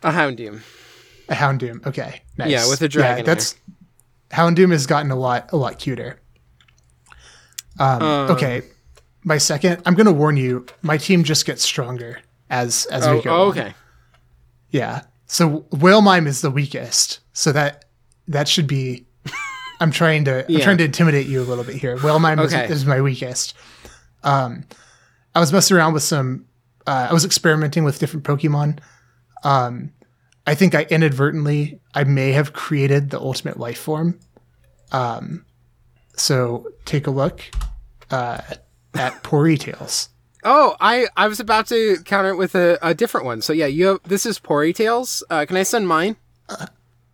A 0.02 0.10
Houndoom. 0.12 0.62
A 1.28 1.34
Houndoom. 1.34 1.84
Okay, 1.86 2.22
nice. 2.38 2.50
Yeah, 2.50 2.68
with 2.68 2.80
a 2.80 2.88
dragon 2.88 3.20
in 3.20 3.26
that's 3.26 3.56
Houndoom 4.30 4.70
has 4.72 4.86
gotten 4.86 5.10
a 5.10 5.16
lot 5.16 5.52
a 5.52 5.56
lot 5.56 5.78
cuter. 5.78 6.18
Um, 7.78 8.02
Um, 8.02 8.30
okay, 8.30 8.62
my 9.24 9.38
second. 9.38 9.82
I'm 9.86 9.94
going 9.94 10.06
to 10.06 10.12
warn 10.12 10.36
you. 10.36 10.66
My 10.82 10.96
team 10.98 11.24
just 11.24 11.46
gets 11.46 11.62
stronger 11.62 12.20
as 12.50 12.86
as 12.86 13.06
we 13.08 13.16
Oh, 13.18 13.22
go. 13.22 13.30
oh, 13.30 13.42
on. 13.42 13.48
okay. 13.48 13.74
Yeah. 14.70 15.02
So 15.26 15.60
Wailmime 15.70 16.26
is 16.26 16.40
the 16.42 16.50
weakest. 16.50 17.20
So 17.32 17.52
that 17.52 17.84
that 18.28 18.48
should 18.48 18.66
be. 18.66 19.06
I'm 19.80 19.90
trying 19.90 20.24
to 20.26 20.44
yeah. 20.48 20.58
I'm 20.58 20.62
trying 20.64 20.78
to 20.78 20.84
intimidate 20.84 21.26
you 21.26 21.40
a 21.42 21.44
little 21.44 21.64
bit 21.64 21.76
here. 21.76 21.96
Wailmime 21.98 22.38
Okay. 22.40 22.64
is, 22.66 22.70
is 22.70 22.86
my 22.86 23.00
weakest. 23.00 23.54
Um, 24.22 24.64
I 25.34 25.40
was 25.40 25.52
messing 25.52 25.76
around 25.76 25.94
with 25.94 26.02
some. 26.04 26.46
Uh, 26.86 27.08
I 27.10 27.12
was 27.12 27.24
experimenting 27.24 27.82
with 27.84 27.98
different 27.98 28.24
Pokemon. 28.24 28.78
Um, 29.42 29.92
I 30.46 30.54
think 30.54 30.74
I 30.74 30.82
inadvertently 30.90 31.80
I 31.94 32.04
may 32.04 32.32
have 32.32 32.52
created 32.52 33.10
the 33.10 33.18
ultimate 33.18 33.58
life 33.58 33.78
form. 33.78 34.20
Um, 34.92 35.44
so 36.16 36.68
take 36.84 37.06
a 37.06 37.10
look 37.10 37.40
uh, 38.10 38.40
at 38.94 39.22
Porytales. 39.22 40.08
Oh, 40.44 40.76
I 40.80 41.06
I 41.16 41.28
was 41.28 41.40
about 41.40 41.66
to 41.68 41.96
counter 42.04 42.30
it 42.30 42.36
with 42.36 42.54
a, 42.54 42.78
a 42.82 42.94
different 42.94 43.24
one. 43.26 43.40
So 43.42 43.52
yeah, 43.52 43.66
you 43.66 43.86
have 43.86 44.00
this 44.04 44.26
is 44.26 44.38
Porytales. 44.38 45.22
Uh, 45.30 45.46
can 45.46 45.56
I 45.56 45.62
send 45.62 45.88
mine? 45.88 46.16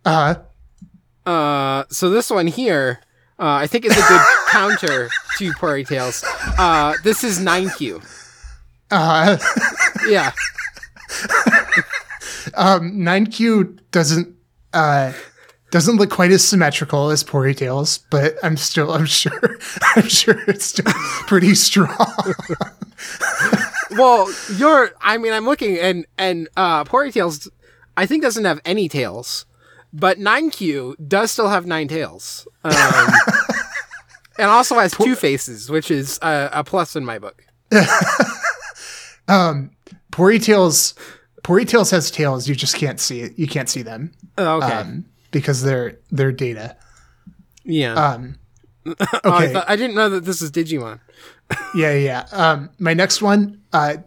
Uh, 0.05 0.35
Uh, 1.25 1.83
so 1.89 2.09
this 2.09 2.29
one 2.31 2.47
here, 2.47 2.99
uh, 3.39 3.45
I 3.63 3.67
think 3.67 3.85
is 3.85 3.93
a 3.93 4.01
good 4.07 4.21
counter 4.49 5.09
to 5.37 5.51
Porytales. 5.53 6.23
Uh, 6.57 6.95
this 7.03 7.23
is 7.23 7.39
Ninekyu. 7.39 8.03
uh, 8.91 9.37
Yeah. 10.07 10.31
um, 12.55 12.93
Ninekyu 12.93 13.79
doesn't 13.91 14.35
uh, 14.73 15.13
doesn't 15.71 15.95
look 15.97 16.09
quite 16.11 16.31
as 16.31 16.47
symmetrical 16.47 17.09
as 17.09 17.23
Porytales, 17.23 18.03
but 18.09 18.35
I'm 18.43 18.57
still 18.57 18.91
I'm 18.91 19.05
sure 19.05 19.57
I'm 19.95 20.07
sure 20.07 20.39
it's 20.47 20.65
still 20.65 20.91
pretty 21.27 21.55
strong. 21.55 21.97
Well, 23.97 24.31
you're. 24.55 24.91
I 25.01 25.17
mean, 25.17 25.33
I'm 25.33 25.43
looking 25.43 25.77
and 25.77 26.05
and 26.17 26.47
uh, 26.55 26.85
Porytales, 26.85 27.49
I 27.97 28.05
think 28.05 28.23
doesn't 28.23 28.45
have 28.45 28.61
any 28.63 28.87
tails, 28.87 29.45
but 29.91 30.17
Ninekyu 30.17 30.95
does 31.09 31.31
still 31.31 31.49
have 31.49 31.65
nine 31.65 31.89
tails. 31.89 32.47
Um, 32.63 32.73
and 34.37 34.49
also 34.49 34.75
has 34.79 34.93
two 34.93 35.15
faces, 35.15 35.69
which 35.69 35.91
is 35.91 36.19
a, 36.21 36.49
a 36.53 36.63
plus 36.63 36.95
in 36.95 37.03
my 37.03 37.19
book. 37.19 37.43
Porytales 40.11 40.93
Porytales 41.43 41.91
has 41.91 42.11
tails, 42.11 42.47
you 42.47 42.55
just 42.55 42.75
can't 42.75 42.99
see 42.99 43.21
it. 43.21 43.37
You 43.37 43.47
can't 43.47 43.67
see 43.69 43.81
them 43.81 44.11
Oh, 44.37 44.57
okay. 44.63 44.73
um, 44.73 45.05
because 45.31 45.61
they're 45.63 45.97
they're 46.11 46.31
data. 46.31 46.75
yeah. 47.63 47.93
Um, 47.93 48.35
Oh, 48.85 48.95
I, 49.23 49.43
okay. 49.43 49.53
thought, 49.53 49.69
I 49.69 49.75
didn't 49.75 49.95
know 49.95 50.09
that 50.09 50.25
this 50.25 50.41
is 50.41 50.51
Digimon. 50.51 50.99
Yeah, 51.75 51.93
yeah. 51.93 52.25
Um, 52.31 52.69
my 52.79 52.93
next 52.95 53.21
one. 53.21 53.61
Uh, 53.71 53.97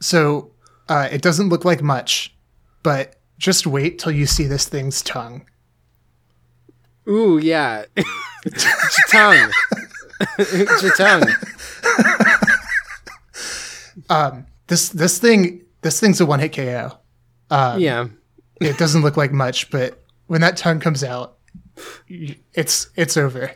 so 0.00 0.52
uh, 0.88 1.08
it 1.12 1.20
doesn't 1.20 1.48
look 1.50 1.64
like 1.66 1.82
much, 1.82 2.34
but 2.82 3.16
just 3.38 3.66
wait 3.66 3.98
till 3.98 4.12
you 4.12 4.24
see 4.24 4.44
this 4.46 4.66
thing's 4.68 5.02
tongue. 5.02 5.44
Ooh, 7.08 7.36
yeah. 7.38 7.84
Tongue. 9.10 9.50
tongue. 10.96 11.26
This 14.68 14.88
this 14.88 15.18
thing 15.18 15.62
this 15.82 16.00
thing's 16.00 16.20
a 16.20 16.26
one 16.26 16.40
hit 16.40 16.54
KO. 16.54 16.98
Yeah. 17.50 18.08
It 18.60 18.78
doesn't 18.78 19.02
look 19.02 19.16
like 19.16 19.32
much, 19.32 19.70
but 19.70 20.02
when 20.26 20.40
that 20.40 20.56
tongue 20.56 20.80
comes 20.80 21.02
out, 21.04 21.36
it's 22.54 22.90
it's 22.96 23.16
over. 23.16 23.52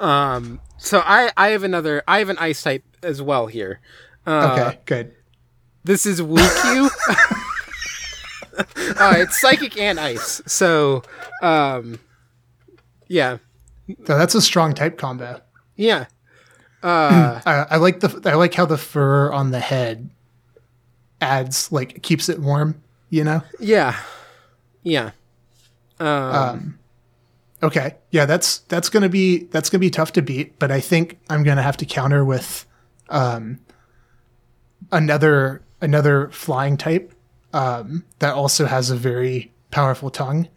Um. 0.00 0.60
So 0.78 1.00
I 1.04 1.30
I 1.36 1.48
have 1.48 1.62
another 1.62 2.02
I 2.08 2.18
have 2.18 2.28
an 2.28 2.38
ice 2.38 2.62
type 2.62 2.84
as 3.02 3.20
well 3.22 3.46
here. 3.46 3.80
Uh, 4.26 4.50
Okay, 4.58 4.80
good. 4.86 5.12
This 5.84 6.06
is 6.06 6.20
Woocue. 6.20 6.88
uh, 8.58 9.14
it's 9.18 9.40
psychic 9.40 9.78
and 9.78 9.98
ice. 10.00 10.40
So, 10.46 11.02
um, 11.42 11.98
yeah, 13.08 13.38
So 14.06 14.16
that's 14.16 14.34
a 14.34 14.40
strong 14.40 14.72
type 14.74 14.96
combo. 14.98 15.40
yeah. 15.76 16.06
Uh, 16.82 17.40
I, 17.46 17.66
I 17.70 17.76
like 17.76 18.00
the 18.00 18.20
I 18.30 18.34
like 18.34 18.52
how 18.54 18.66
the 18.66 18.76
fur 18.78 19.32
on 19.32 19.50
the 19.52 19.60
head 19.60 20.10
adds 21.20 21.72
like 21.72 22.02
keeps 22.02 22.28
it 22.28 22.38
warm. 22.38 22.82
You 23.10 23.24
know. 23.24 23.42
yeah, 23.60 23.96
yeah. 24.82 25.12
Um, 26.00 26.78
Okay. 27.62 27.94
Yeah, 28.10 28.26
that's 28.26 28.58
that's 28.58 28.90
gonna 28.90 29.08
be 29.08 29.44
that's 29.44 29.70
gonna 29.70 29.80
be 29.80 29.88
tough 29.90 30.12
to 30.14 30.22
beat, 30.22 30.58
but 30.58 30.70
I 30.70 30.80
think 30.80 31.18
I'm 31.30 31.42
gonna 31.44 31.62
have 31.62 31.78
to 31.78 31.86
counter 31.86 32.22
with 32.24 32.66
um 33.08 33.60
another 34.92 35.62
another 35.80 36.28
flying 36.30 36.76
type 36.76 37.12
um 37.52 38.04
that 38.18 38.34
also 38.34 38.66
has 38.66 38.90
a 38.90 38.96
very 38.96 39.52
powerful 39.70 40.10
tongue. 40.10 40.48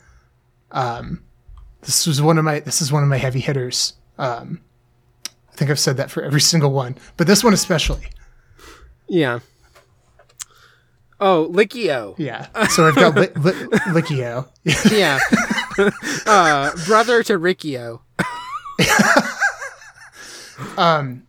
Um 0.71 1.23
this 1.81 2.05
was 2.07 2.21
one 2.21 2.37
of 2.37 2.43
my 2.43 2.59
this 2.59 2.81
is 2.81 2.91
one 2.91 3.03
of 3.03 3.09
my 3.09 3.17
heavy 3.17 3.39
hitters. 3.39 3.93
Um 4.17 4.59
I 5.49 5.55
think 5.55 5.71
I've 5.71 5.79
said 5.79 5.97
that 5.97 6.11
for 6.11 6.23
every 6.23 6.41
single 6.51 6.71
one, 6.73 6.97
but 7.15 7.25
this 7.25 7.43
one 7.43 7.53
especially. 7.53 8.07
yeah. 9.07 9.39
Oh, 11.19 11.47
Licki-Oh. 11.51 12.15
Yeah. 12.17 12.47
So 12.69 12.87
I've 12.87 12.95
got 12.95 13.15
li- 13.15 13.29
li- 13.35 13.67
Licki-Oh. 13.91 14.47
Yeah. 14.91 15.19
uh, 16.25 16.71
brother 16.85 17.23
to 17.23 17.33
Rikio. 17.39 18.01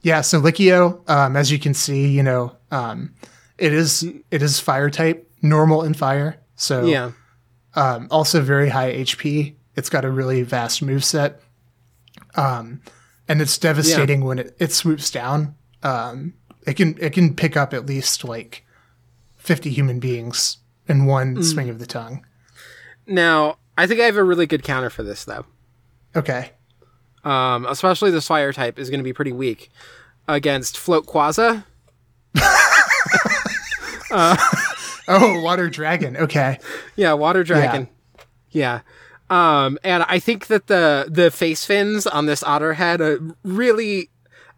Yeah, 0.03 0.21
so 0.23 0.39
Licki-Oh, 0.41 1.03
um, 1.09 1.37
as 1.37 1.51
you 1.51 1.59
can 1.59 1.75
see, 1.75 2.09
you 2.09 2.23
know, 2.23 2.55
um, 2.71 3.15
it 3.59 3.73
is 3.73 4.03
it 4.31 4.43
is 4.43 4.61
fire 4.61 4.91
type, 4.91 5.29
normal 5.43 5.83
in 5.83 5.95
fire. 5.95 6.39
So 6.57 6.87
Yeah. 6.87 7.13
um, 7.75 8.09
also 8.11 8.41
very 8.41 8.69
high 8.69 8.93
HP. 8.93 9.55
It's 9.77 9.91
got 9.91 10.05
a 10.05 10.11
really 10.11 10.43
vast 10.43 10.83
move 10.83 11.05
set. 11.05 11.41
Um, 12.37 12.81
and 13.29 13.43
it's 13.43 13.59
devastating 13.59 14.25
when 14.25 14.39
it, 14.39 14.57
it 14.59 14.73
swoops 14.73 15.11
down. 15.11 15.55
Um, 15.83 16.35
it 16.67 16.75
can 16.75 16.97
it 17.01 17.13
can 17.13 17.35
pick 17.35 17.57
up 17.57 17.75
at 17.75 17.87
least 17.87 18.25
like 18.25 18.65
fifty 19.49 19.71
human 19.71 19.99
beings 19.99 20.59
in 20.87 21.07
one 21.07 21.43
swing 21.43 21.69
of 21.69 21.79
the 21.79 21.87
tongue. 21.87 22.25
Now, 23.07 23.57
I 23.77 23.87
think 23.87 24.01
I 24.01 24.05
have 24.05 24.17
a 24.17 24.23
really 24.25 24.47
good 24.47 24.63
counter 24.63 24.91
for 24.91 25.03
this 25.03 25.25
though. 25.25 25.47
Okay. 26.15 26.53
Um, 27.25 27.67
especially 27.67 28.11
this 28.11 28.27
fire 28.27 28.53
type 28.53 28.79
is 28.79 28.91
going 28.91 29.01
to 29.01 29.05
be 29.05 29.13
pretty 29.13 29.33
weak 29.33 29.71
against 30.29 30.77
Floatquaza. 30.77 31.65
Oh, 35.11 35.41
water 35.41 35.71
dragon. 35.71 36.19
Okay. 36.19 36.59
Yeah, 36.95 37.15
water 37.15 37.43
dragon. 37.43 37.89
Yeah. 38.51 38.81
Um, 39.31 39.79
and 39.83 40.05
I 40.07 40.19
think 40.19 40.49
that 40.49 40.67
the 40.67 41.07
the 41.09 41.31
face 41.31 41.65
fins 41.65 42.07
on 42.07 42.27
this 42.27 42.43
otter 42.43 42.75
head 42.75 43.01
uh, 43.01 43.17
really 43.43 44.11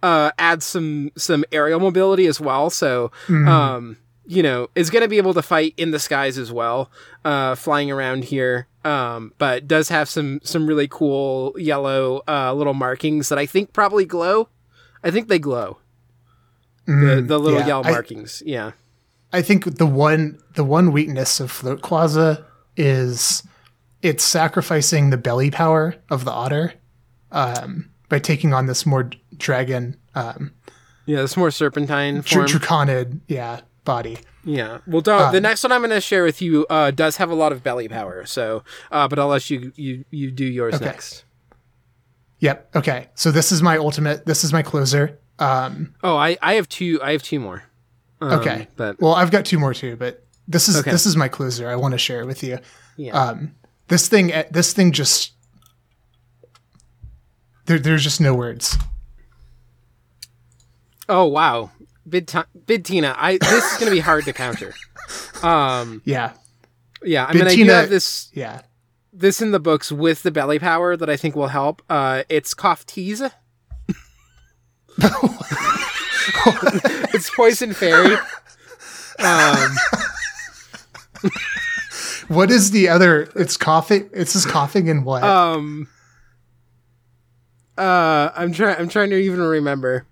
uh, 0.02 0.32
adds 0.38 0.66
some 0.66 1.12
some 1.16 1.44
aerial 1.52 1.78
mobility 1.78 2.26
as 2.26 2.40
well. 2.40 2.68
So, 2.68 3.12
um, 3.28 3.96
you 4.30 4.44
know, 4.44 4.70
is 4.76 4.90
going 4.90 5.02
to 5.02 5.08
be 5.08 5.18
able 5.18 5.34
to 5.34 5.42
fight 5.42 5.74
in 5.76 5.90
the 5.90 5.98
skies 5.98 6.38
as 6.38 6.52
well, 6.52 6.88
uh, 7.24 7.56
flying 7.56 7.90
around 7.90 8.22
here. 8.24 8.68
Um, 8.84 9.32
but 9.38 9.66
does 9.66 9.88
have 9.88 10.08
some 10.08 10.38
some 10.44 10.68
really 10.68 10.86
cool 10.88 11.52
yellow 11.58 12.22
uh, 12.28 12.54
little 12.54 12.72
markings 12.72 13.28
that 13.28 13.38
I 13.40 13.44
think 13.46 13.72
probably 13.72 14.04
glow. 14.04 14.48
I 15.02 15.10
think 15.10 15.26
they 15.26 15.40
glow. 15.40 15.78
the 16.86 17.22
the 17.26 17.38
little 17.38 17.58
yeah. 17.60 17.66
yellow 17.66 17.82
I- 17.84 17.90
markings. 17.90 18.40
yeah. 18.46 18.70
I 19.32 19.42
think 19.42 19.76
the 19.78 19.86
one 19.86 20.38
the 20.54 20.64
one 20.64 20.92
weakness 20.92 21.40
of 21.40 21.52
Floatquaza 21.52 22.44
is 22.76 23.42
it's 24.02 24.24
sacrificing 24.24 25.10
the 25.10 25.16
belly 25.16 25.50
power 25.50 25.96
of 26.08 26.24
the 26.24 26.30
otter 26.32 26.74
um, 27.32 27.90
by 28.08 28.18
taking 28.20 28.54
on 28.54 28.66
this 28.66 28.86
more 28.86 29.10
dragon 29.36 29.96
um, 30.14 30.52
Yeah, 31.06 31.20
this 31.22 31.36
more 31.36 31.50
serpentine 31.50 32.22
form. 32.22 32.46
draconid 32.46 33.20
yeah 33.28 33.60
body. 33.84 34.18
Yeah. 34.44 34.78
Well, 34.86 35.00
don't, 35.02 35.32
the 35.32 35.40
next 35.40 35.62
one 35.62 35.72
I'm 35.72 35.80
going 35.80 35.90
to 35.90 36.00
share 36.00 36.24
with 36.24 36.40
you 36.40 36.66
uh, 36.70 36.90
does 36.90 37.16
have 37.18 37.30
a 37.30 37.34
lot 37.34 37.52
of 37.52 37.62
belly 37.62 37.88
power. 37.88 38.24
So, 38.26 38.62
uh, 38.90 39.06
but 39.08 39.18
I'll 39.18 39.28
let 39.28 39.50
you 39.50 39.72
you 39.76 40.04
you 40.10 40.30
do 40.30 40.44
yours 40.44 40.80
next. 40.80 41.24
Yep. 42.38 42.76
Okay. 42.76 43.08
So 43.14 43.30
this 43.30 43.52
is 43.52 43.62
my 43.62 43.76
ultimate. 43.76 44.24
This 44.26 44.44
is 44.44 44.52
my 44.52 44.62
closer. 44.62 45.18
Um, 45.38 45.94
Oh, 46.02 46.16
I 46.16 46.38
I 46.40 46.54
have 46.54 46.68
two. 46.68 47.00
I 47.02 47.12
have 47.12 47.22
two 47.22 47.38
more. 47.40 47.64
Um, 48.20 48.40
okay. 48.40 48.68
But 48.76 49.00
well, 49.00 49.14
I've 49.14 49.30
got 49.30 49.44
two 49.44 49.58
more 49.58 49.74
too, 49.74 49.96
but 49.96 50.24
this 50.48 50.68
is 50.68 50.76
Okay. 50.78 50.90
this 50.90 51.04
is 51.06 51.16
my 51.16 51.28
closer. 51.28 51.68
I 51.68 51.76
want 51.76 51.92
to 51.92 51.98
share 51.98 52.24
with 52.26 52.42
you. 52.42 52.58
yeah. 52.96 53.12
Um, 53.12 53.54
this 53.88 54.08
thing. 54.08 54.32
This 54.50 54.72
thing 54.72 54.92
just. 54.92 55.32
There, 57.66 57.78
there's 57.78 58.02
just 58.02 58.20
no 58.20 58.34
words. 58.34 58.76
oh 61.08 61.26
wow. 61.26 61.70
Bid 62.08 62.26
Ti- 62.28 62.38
Bidtina. 62.66 63.14
I 63.16 63.38
this 63.38 63.72
is 63.72 63.78
going 63.78 63.90
to 63.90 63.94
be 63.94 64.00
hard 64.00 64.24
to 64.24 64.32
counter. 64.32 64.74
Um. 65.42 66.02
Yeah. 66.04 66.32
Yeah. 67.02 67.26
I 67.26 67.32
mean, 67.34 67.46
I 67.46 67.54
do 67.54 67.64
have 67.66 67.88
this 67.90 68.30
Yeah. 68.34 68.62
this 69.12 69.40
in 69.42 69.50
the 69.52 69.60
books 69.60 69.90
with 69.92 70.22
the 70.22 70.30
belly 70.30 70.58
power 70.58 70.96
that 70.96 71.08
I 71.10 71.16
think 71.16 71.34
will 71.36 71.48
help. 71.48 71.82
Uh, 71.90 72.22
it's 72.28 72.54
Koftisse. 72.54 73.30
it's 77.14 77.30
poison 77.34 77.72
fairy. 77.72 78.16
Um. 79.18 79.70
What 82.28 82.50
is 82.50 82.70
the 82.70 82.88
other? 82.88 83.28
It's 83.34 83.56
coughing. 83.56 84.08
It's 84.12 84.34
just 84.34 84.48
coughing 84.48 84.88
and 84.88 85.04
what? 85.04 85.22
Um. 85.24 85.88
Uh, 87.76 88.30
I'm 88.36 88.52
trying. 88.52 88.76
I'm 88.78 88.88
trying 88.88 89.10
to 89.10 89.16
even 89.16 89.40
remember. 89.40 90.06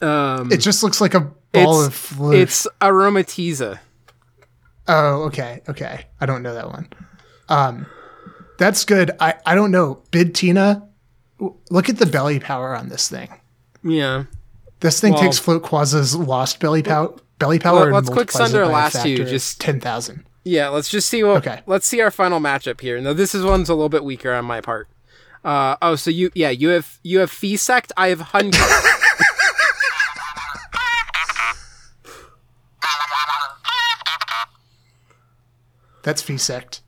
Um, 0.00 0.52
it 0.52 0.58
just 0.58 0.82
looks 0.82 1.00
like 1.00 1.14
a 1.14 1.20
ball 1.20 1.34
it's- 1.80 1.86
of 1.86 1.94
fluid. 1.94 2.38
it's 2.40 2.66
Aromatisse. 2.80 3.78
oh, 4.88 5.22
okay, 5.24 5.62
okay. 5.68 6.06
I 6.20 6.26
don't 6.26 6.42
know 6.42 6.54
that 6.54 6.68
one. 6.68 6.88
Um, 7.48 7.86
that's 8.58 8.84
good. 8.84 9.10
I 9.20 9.34
I 9.44 9.54
don't 9.54 9.70
know. 9.70 10.02
Bidtina, 10.10 10.86
look 11.70 11.88
at 11.88 11.98
the 11.98 12.06
belly 12.06 12.40
power 12.40 12.74
on 12.76 12.88
this 12.88 13.08
thing. 13.08 13.28
Yeah. 13.82 14.24
This 14.80 15.00
thing 15.00 15.14
Well- 15.14 15.22
takes 15.22 15.40
Floatquaza's 15.40 16.14
lost 16.14 16.60
belly 16.60 16.82
power, 16.82 17.14
belly 17.38 17.58
power, 17.58 17.76
Let- 17.76 17.84
and 17.86 17.94
let's 17.94 18.08
quick 18.10 18.30
Sunder 18.32 18.62
it 18.62 18.66
by 18.66 18.70
a 18.70 18.72
last 18.74 19.02
two, 19.02 19.24
just- 19.24 19.60
ten 19.60 19.80
thousand. 19.80 20.24
Yeah, 20.44 20.68
let's 20.68 20.88
just 20.88 21.08
see 21.08 21.24
what. 21.24 21.38
Okay. 21.38 21.62
Let's 21.66 21.86
see 21.88 22.00
our 22.00 22.10
final 22.10 22.38
matchup 22.38 22.80
here. 22.80 23.00
Now 23.00 23.12
this 23.14 23.34
is 23.34 23.44
one's 23.44 23.68
a 23.68 23.74
little 23.74 23.88
bit 23.88 24.04
weaker 24.04 24.32
on 24.32 24.44
my 24.44 24.60
part. 24.60 24.88
Uh, 25.44 25.76
oh, 25.82 25.94
so 25.96 26.10
you 26.10 26.30
yeah 26.34 26.50
you 26.50 26.68
have 26.68 26.98
you 27.02 27.18
have 27.20 27.30
Feesect. 27.30 27.90
I 27.96 28.08
have 28.08 28.20
Hunter. 28.20 28.58
That's 36.06 36.22
V 36.22 36.38
Sect. 36.38 36.85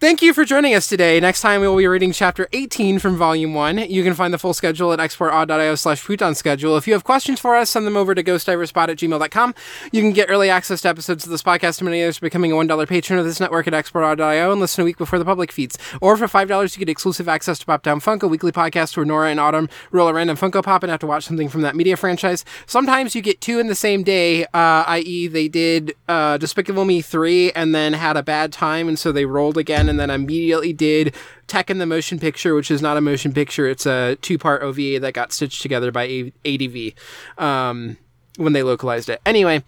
Thank 0.00 0.22
you 0.22 0.32
for 0.32 0.46
joining 0.46 0.72
us 0.72 0.86
today. 0.86 1.20
Next 1.20 1.42
time 1.42 1.60
we 1.60 1.68
will 1.68 1.76
be 1.76 1.86
reading 1.86 2.10
chapter 2.12 2.48
18 2.54 2.98
from 3.00 3.18
volume 3.18 3.52
1. 3.52 3.76
You 3.90 4.02
can 4.02 4.14
find 4.14 4.32
the 4.32 4.38
full 4.38 4.54
schedule 4.54 4.94
at 4.94 4.98
exportaud.io 4.98 5.74
slash 5.74 6.00
schedule. 6.38 6.78
If 6.78 6.86
you 6.86 6.94
have 6.94 7.04
questions 7.04 7.38
for 7.38 7.54
us, 7.54 7.68
send 7.68 7.86
them 7.86 7.98
over 7.98 8.14
to 8.14 8.22
ghostdiverspot 8.24 8.88
at 8.88 8.96
gmail.com. 8.96 9.54
You 9.92 10.00
can 10.00 10.14
get 10.14 10.30
early 10.30 10.48
access 10.48 10.80
to 10.80 10.88
episodes 10.88 11.24
of 11.24 11.30
this 11.30 11.42
podcast 11.42 11.80
and 11.80 11.84
many 11.84 12.02
others 12.02 12.18
by 12.18 12.28
becoming 12.28 12.50
a 12.50 12.54
$1 12.54 12.88
patron 12.88 13.18
of 13.18 13.26
this 13.26 13.40
network 13.40 13.66
at 13.66 13.74
exportaud.io 13.74 14.50
and 14.50 14.58
listen 14.58 14.80
a 14.80 14.84
week 14.86 14.96
before 14.96 15.18
the 15.18 15.24
public 15.26 15.52
feeds. 15.52 15.76
Or 16.00 16.16
for 16.16 16.26
$5, 16.26 16.74
you 16.74 16.78
get 16.78 16.88
exclusive 16.88 17.28
access 17.28 17.58
to 17.58 17.66
Pop 17.66 17.82
Down 17.82 18.00
Funko, 18.00 18.22
a 18.22 18.28
weekly 18.28 18.52
podcast 18.52 18.96
where 18.96 19.04
Nora 19.04 19.28
and 19.28 19.38
Autumn 19.38 19.68
roll 19.90 20.08
a 20.08 20.14
random 20.14 20.38
Funko 20.38 20.64
Pop 20.64 20.82
and 20.82 20.90
have 20.90 21.00
to 21.00 21.06
watch 21.06 21.24
something 21.24 21.50
from 21.50 21.60
that 21.60 21.76
media 21.76 21.98
franchise. 21.98 22.42
Sometimes 22.64 23.14
you 23.14 23.20
get 23.20 23.42
two 23.42 23.58
in 23.58 23.66
the 23.66 23.74
same 23.74 24.02
day, 24.02 24.44
uh, 24.44 24.84
i.e., 24.86 25.26
they 25.26 25.46
did 25.46 25.94
uh, 26.08 26.38
Despicable 26.38 26.86
Me 26.86 27.02
3 27.02 27.52
and 27.52 27.74
then 27.74 27.92
had 27.92 28.16
a 28.16 28.22
bad 28.22 28.50
time, 28.50 28.88
and 28.88 28.98
so 28.98 29.12
they 29.12 29.26
rolled 29.26 29.58
again 29.58 29.89
and 29.90 30.00
then 30.00 30.08
immediately 30.08 30.72
did 30.72 31.14
Tekken 31.48 31.78
the 31.78 31.86
Motion 31.86 32.18
Picture, 32.18 32.54
which 32.54 32.70
is 32.70 32.80
not 32.80 32.96
a 32.96 33.00
motion 33.00 33.32
picture, 33.32 33.68
it's 33.68 33.84
a 33.84 34.16
two 34.22 34.38
part 34.38 34.62
OVA 34.62 34.98
that 35.00 35.12
got 35.12 35.32
stitched 35.32 35.60
together 35.60 35.92
by 35.92 36.32
ADV 36.46 36.92
um, 37.36 37.98
when 38.36 38.52
they 38.54 38.62
localized 38.62 39.10
it. 39.10 39.20
Anyway. 39.26 39.62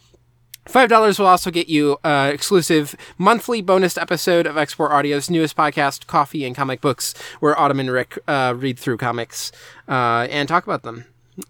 Five 0.69 0.89
dollars 0.89 1.19
will 1.19 1.27
also 1.27 1.51
get 1.51 1.69
you 1.69 1.99
uh, 2.05 2.31
exclusive 2.33 2.95
monthly 3.19 3.63
bonus 3.63 3.99
episode 3.99 4.47
of 4.47 4.57
Export 4.57 4.93
Audio's 4.93 5.29
newest 5.29 5.57
podcast, 5.57 6.07
Coffee 6.07 6.45
and 6.45 6.55
Comic 6.55 6.81
Books, 6.81 7.15
where 7.41 7.59
Autumn 7.59 7.81
and 7.81 7.91
Rick 7.91 8.17
uh, 8.29 8.55
read 8.57 8.79
through 8.79 8.99
comics 8.99 9.51
uh, 9.89 10.29
and 10.31 10.49
talk 10.49 10.63
about 10.63 10.85
them. 10.85 11.05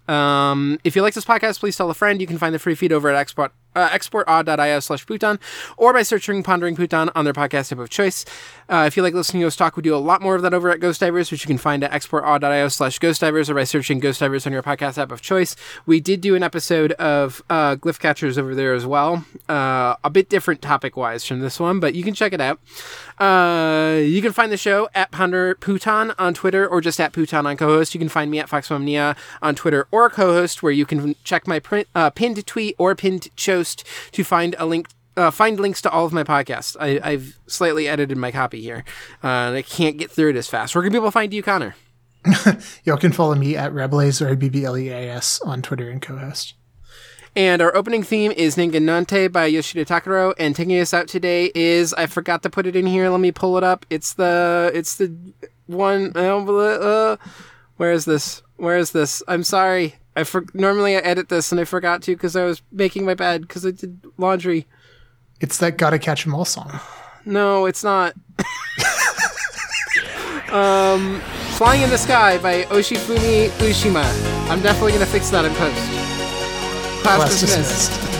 Um, 0.07 0.79
if 0.83 0.95
you 0.95 1.03
like 1.03 1.13
this 1.13 1.25
podcast, 1.25 1.59
please 1.59 1.77
tell 1.77 1.91
a 1.91 1.93
friend. 1.93 2.21
You 2.21 2.25
can 2.25 2.39
find 2.39 2.55
the 2.55 2.59
free 2.59 2.73
feed 2.73 2.91
over 2.91 3.07
at 3.07 3.15
export 3.15 3.51
uh, 3.75 3.89
exportaud.io 3.89 4.79
slash 4.79 5.05
Pootan 5.05 5.39
or 5.77 5.93
by 5.93 6.03
searching 6.03 6.43
Pondering 6.43 6.75
Pootan 6.75 7.11
on 7.15 7.25
their 7.25 7.33
podcast 7.33 7.71
app 7.71 7.79
of 7.79 7.89
choice. 7.89 8.25
Uh, 8.69 8.85
if 8.87 8.95
you 8.95 9.03
like 9.03 9.13
listening 9.13 9.41
to 9.41 9.47
us 9.47 9.55
talk, 9.55 9.75
we 9.75 9.83
do 9.83 9.95
a 9.95 9.97
lot 9.97 10.21
more 10.21 10.35
of 10.35 10.41
that 10.41 10.53
over 10.53 10.69
at 10.69 10.79
Ghost 10.79 10.99
Divers, 10.99 11.31
which 11.31 11.43
you 11.43 11.47
can 11.47 11.57
find 11.57 11.83
at 11.83 11.91
exportaud.io 11.91 12.67
slash 12.69 12.99
Ghost 12.99 13.21
Divers 13.21 13.49
or 13.49 13.55
by 13.55 13.63
searching 13.63 13.99
Ghost 13.99 14.19
Divers 14.19 14.47
on 14.47 14.53
your 14.53 14.63
podcast 14.63 14.97
app 14.97 15.11
of 15.11 15.21
choice. 15.21 15.55
We 15.85 15.99
did 15.99 16.21
do 16.21 16.35
an 16.35 16.43
episode 16.43 16.93
of 16.93 17.41
uh, 17.49 17.75
Glyph 17.75 17.99
Catchers 17.99 18.37
over 18.37 18.55
there 18.55 18.73
as 18.73 18.85
well. 18.85 19.25
Uh, 19.49 19.95
a 20.03 20.09
bit 20.09 20.29
different 20.29 20.61
topic 20.61 20.95
wise 20.95 21.25
from 21.25 21.39
this 21.39 21.59
one, 21.59 21.79
but 21.79 21.93
you 21.93 22.03
can 22.03 22.13
check 22.13 22.33
it 22.33 22.41
out. 22.41 22.59
Uh, 23.19 23.99
you 23.99 24.21
can 24.21 24.31
find 24.31 24.51
the 24.51 24.57
show 24.57 24.89
at 24.95 25.11
Ponder 25.11 25.55
Pootan 25.55 26.13
on 26.17 26.33
Twitter 26.33 26.67
or 26.67 26.81
just 26.81 26.99
at 26.99 27.13
Pootan 27.13 27.45
on 27.45 27.57
co-host. 27.57 27.93
You 27.93 27.99
can 27.99 28.09
find 28.09 28.31
me 28.31 28.39
at 28.39 28.49
Foxmomnia 28.49 29.15
on 29.41 29.55
Twitter 29.55 29.87
or 29.91 30.09
co-host, 30.09 30.63
where 30.63 30.71
you 30.71 30.85
can 30.85 31.15
check 31.23 31.47
my 31.47 31.59
print, 31.59 31.87
uh, 31.95 32.09
pinned 32.09 32.45
tweet 32.47 32.75
or 32.77 32.95
pinned 32.95 33.29
choast 33.63 33.83
to 34.11 34.23
find 34.23 34.55
a 34.57 34.65
link. 34.65 34.87
Uh, 35.15 35.29
find 35.29 35.59
links 35.59 35.79
to 35.79 35.91
all 35.91 36.05
of 36.05 36.13
my 36.13 36.23
podcasts. 36.23 36.75
I, 36.79 36.99
I've 37.03 37.37
slightly 37.45 37.87
edited 37.87 38.17
my 38.17 38.31
copy 38.31 38.61
here, 38.61 38.83
uh, 39.23 39.27
and 39.27 39.55
I 39.55 39.61
can't 39.61 39.97
get 39.97 40.09
through 40.09 40.31
it 40.31 40.35
as 40.35 40.47
fast. 40.47 40.73
Where 40.73 40.83
can 40.83 40.91
people 40.91 41.11
find 41.11 41.31
you, 41.31 41.43
Connor? 41.43 41.75
Y'all 42.83 42.97
can 42.97 43.11
follow 43.11 43.35
me 43.35 43.55
at 43.55 43.73
rabbleais 43.73 44.21
or 44.21 44.35
BBLEAS 44.35 45.45
on 45.45 45.61
Twitter 45.61 45.89
and 45.89 46.01
co-host. 46.01 46.55
And 47.35 47.61
our 47.61 47.75
opening 47.75 48.01
theme 48.01 48.31
is 48.31 48.55
Ningen 48.55 48.83
nante 48.83 49.31
by 49.31 49.45
Yoshida 49.45 49.85
Takuro. 49.85 50.33
And 50.39 50.55
taking 50.55 50.79
us 50.79 50.93
out 50.93 51.07
today 51.07 51.51
is 51.53 51.93
I 51.93 52.05
forgot 52.05 52.43
to 52.43 52.49
put 52.49 52.65
it 52.65 52.75
in 52.75 52.85
here. 52.85 53.09
Let 53.09 53.19
me 53.19 53.31
pull 53.31 53.57
it 53.57 53.63
up. 53.63 53.85
It's 53.89 54.13
the 54.13 54.71
it's 54.73 54.97
the 54.97 55.15
one. 55.65 56.11
Uh, 56.15 57.17
where 57.77 57.91
is 57.91 58.05
this? 58.05 58.43
Where 58.57 58.77
is 58.77 58.91
this? 58.91 59.23
I'm 59.27 59.43
sorry. 59.43 59.95
I 60.15 60.23
for, 60.23 60.45
normally 60.53 60.95
I 60.95 60.99
edit 60.99 61.29
this 61.29 61.51
and 61.51 61.59
I 61.59 61.65
forgot 61.65 62.01
to 62.03 62.15
because 62.15 62.35
I 62.35 62.45
was 62.45 62.61
making 62.71 63.05
my 63.05 63.13
bed 63.13 63.41
because 63.41 63.65
I 63.65 63.71
did 63.71 64.05
laundry. 64.17 64.67
It's 65.39 65.57
that 65.57 65.77
"Gotta 65.77 65.99
Catch 65.99 66.25
'Em 66.27 66.35
All" 66.35 66.45
song. 66.45 66.79
No, 67.25 67.65
it's 67.65 67.83
not. 67.83 68.13
um, 70.51 71.19
Flying 71.57 71.81
in 71.81 71.89
the 71.89 71.97
Sky 71.97 72.37
by 72.37 72.63
Yoshifumi 72.63 73.49
Ushima. 73.59 74.03
I'm 74.49 74.61
definitely 74.61 74.91
gonna 74.93 75.05
fix 75.05 75.29
that 75.29 75.45
in 75.45 75.53
post. 75.55 75.75
Class, 77.03 77.17
Class 77.17 77.39
dismissed. 77.41 78.12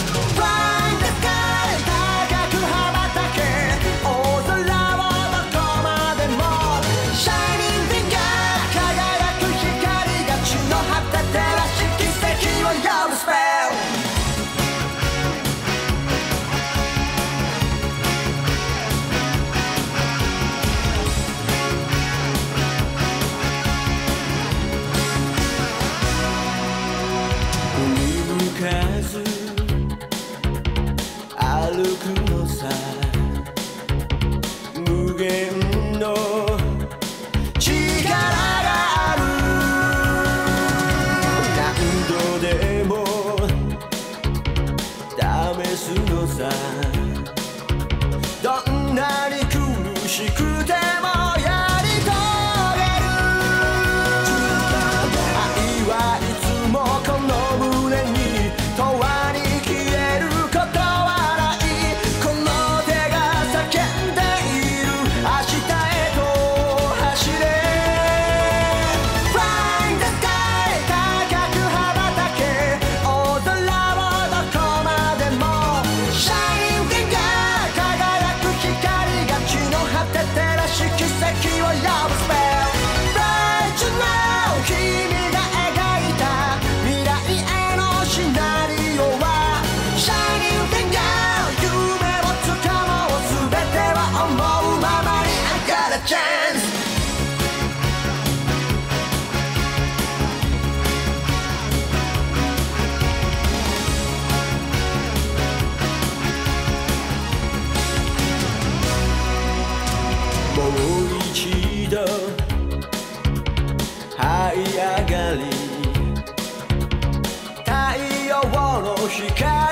pussycat. 119.04 119.63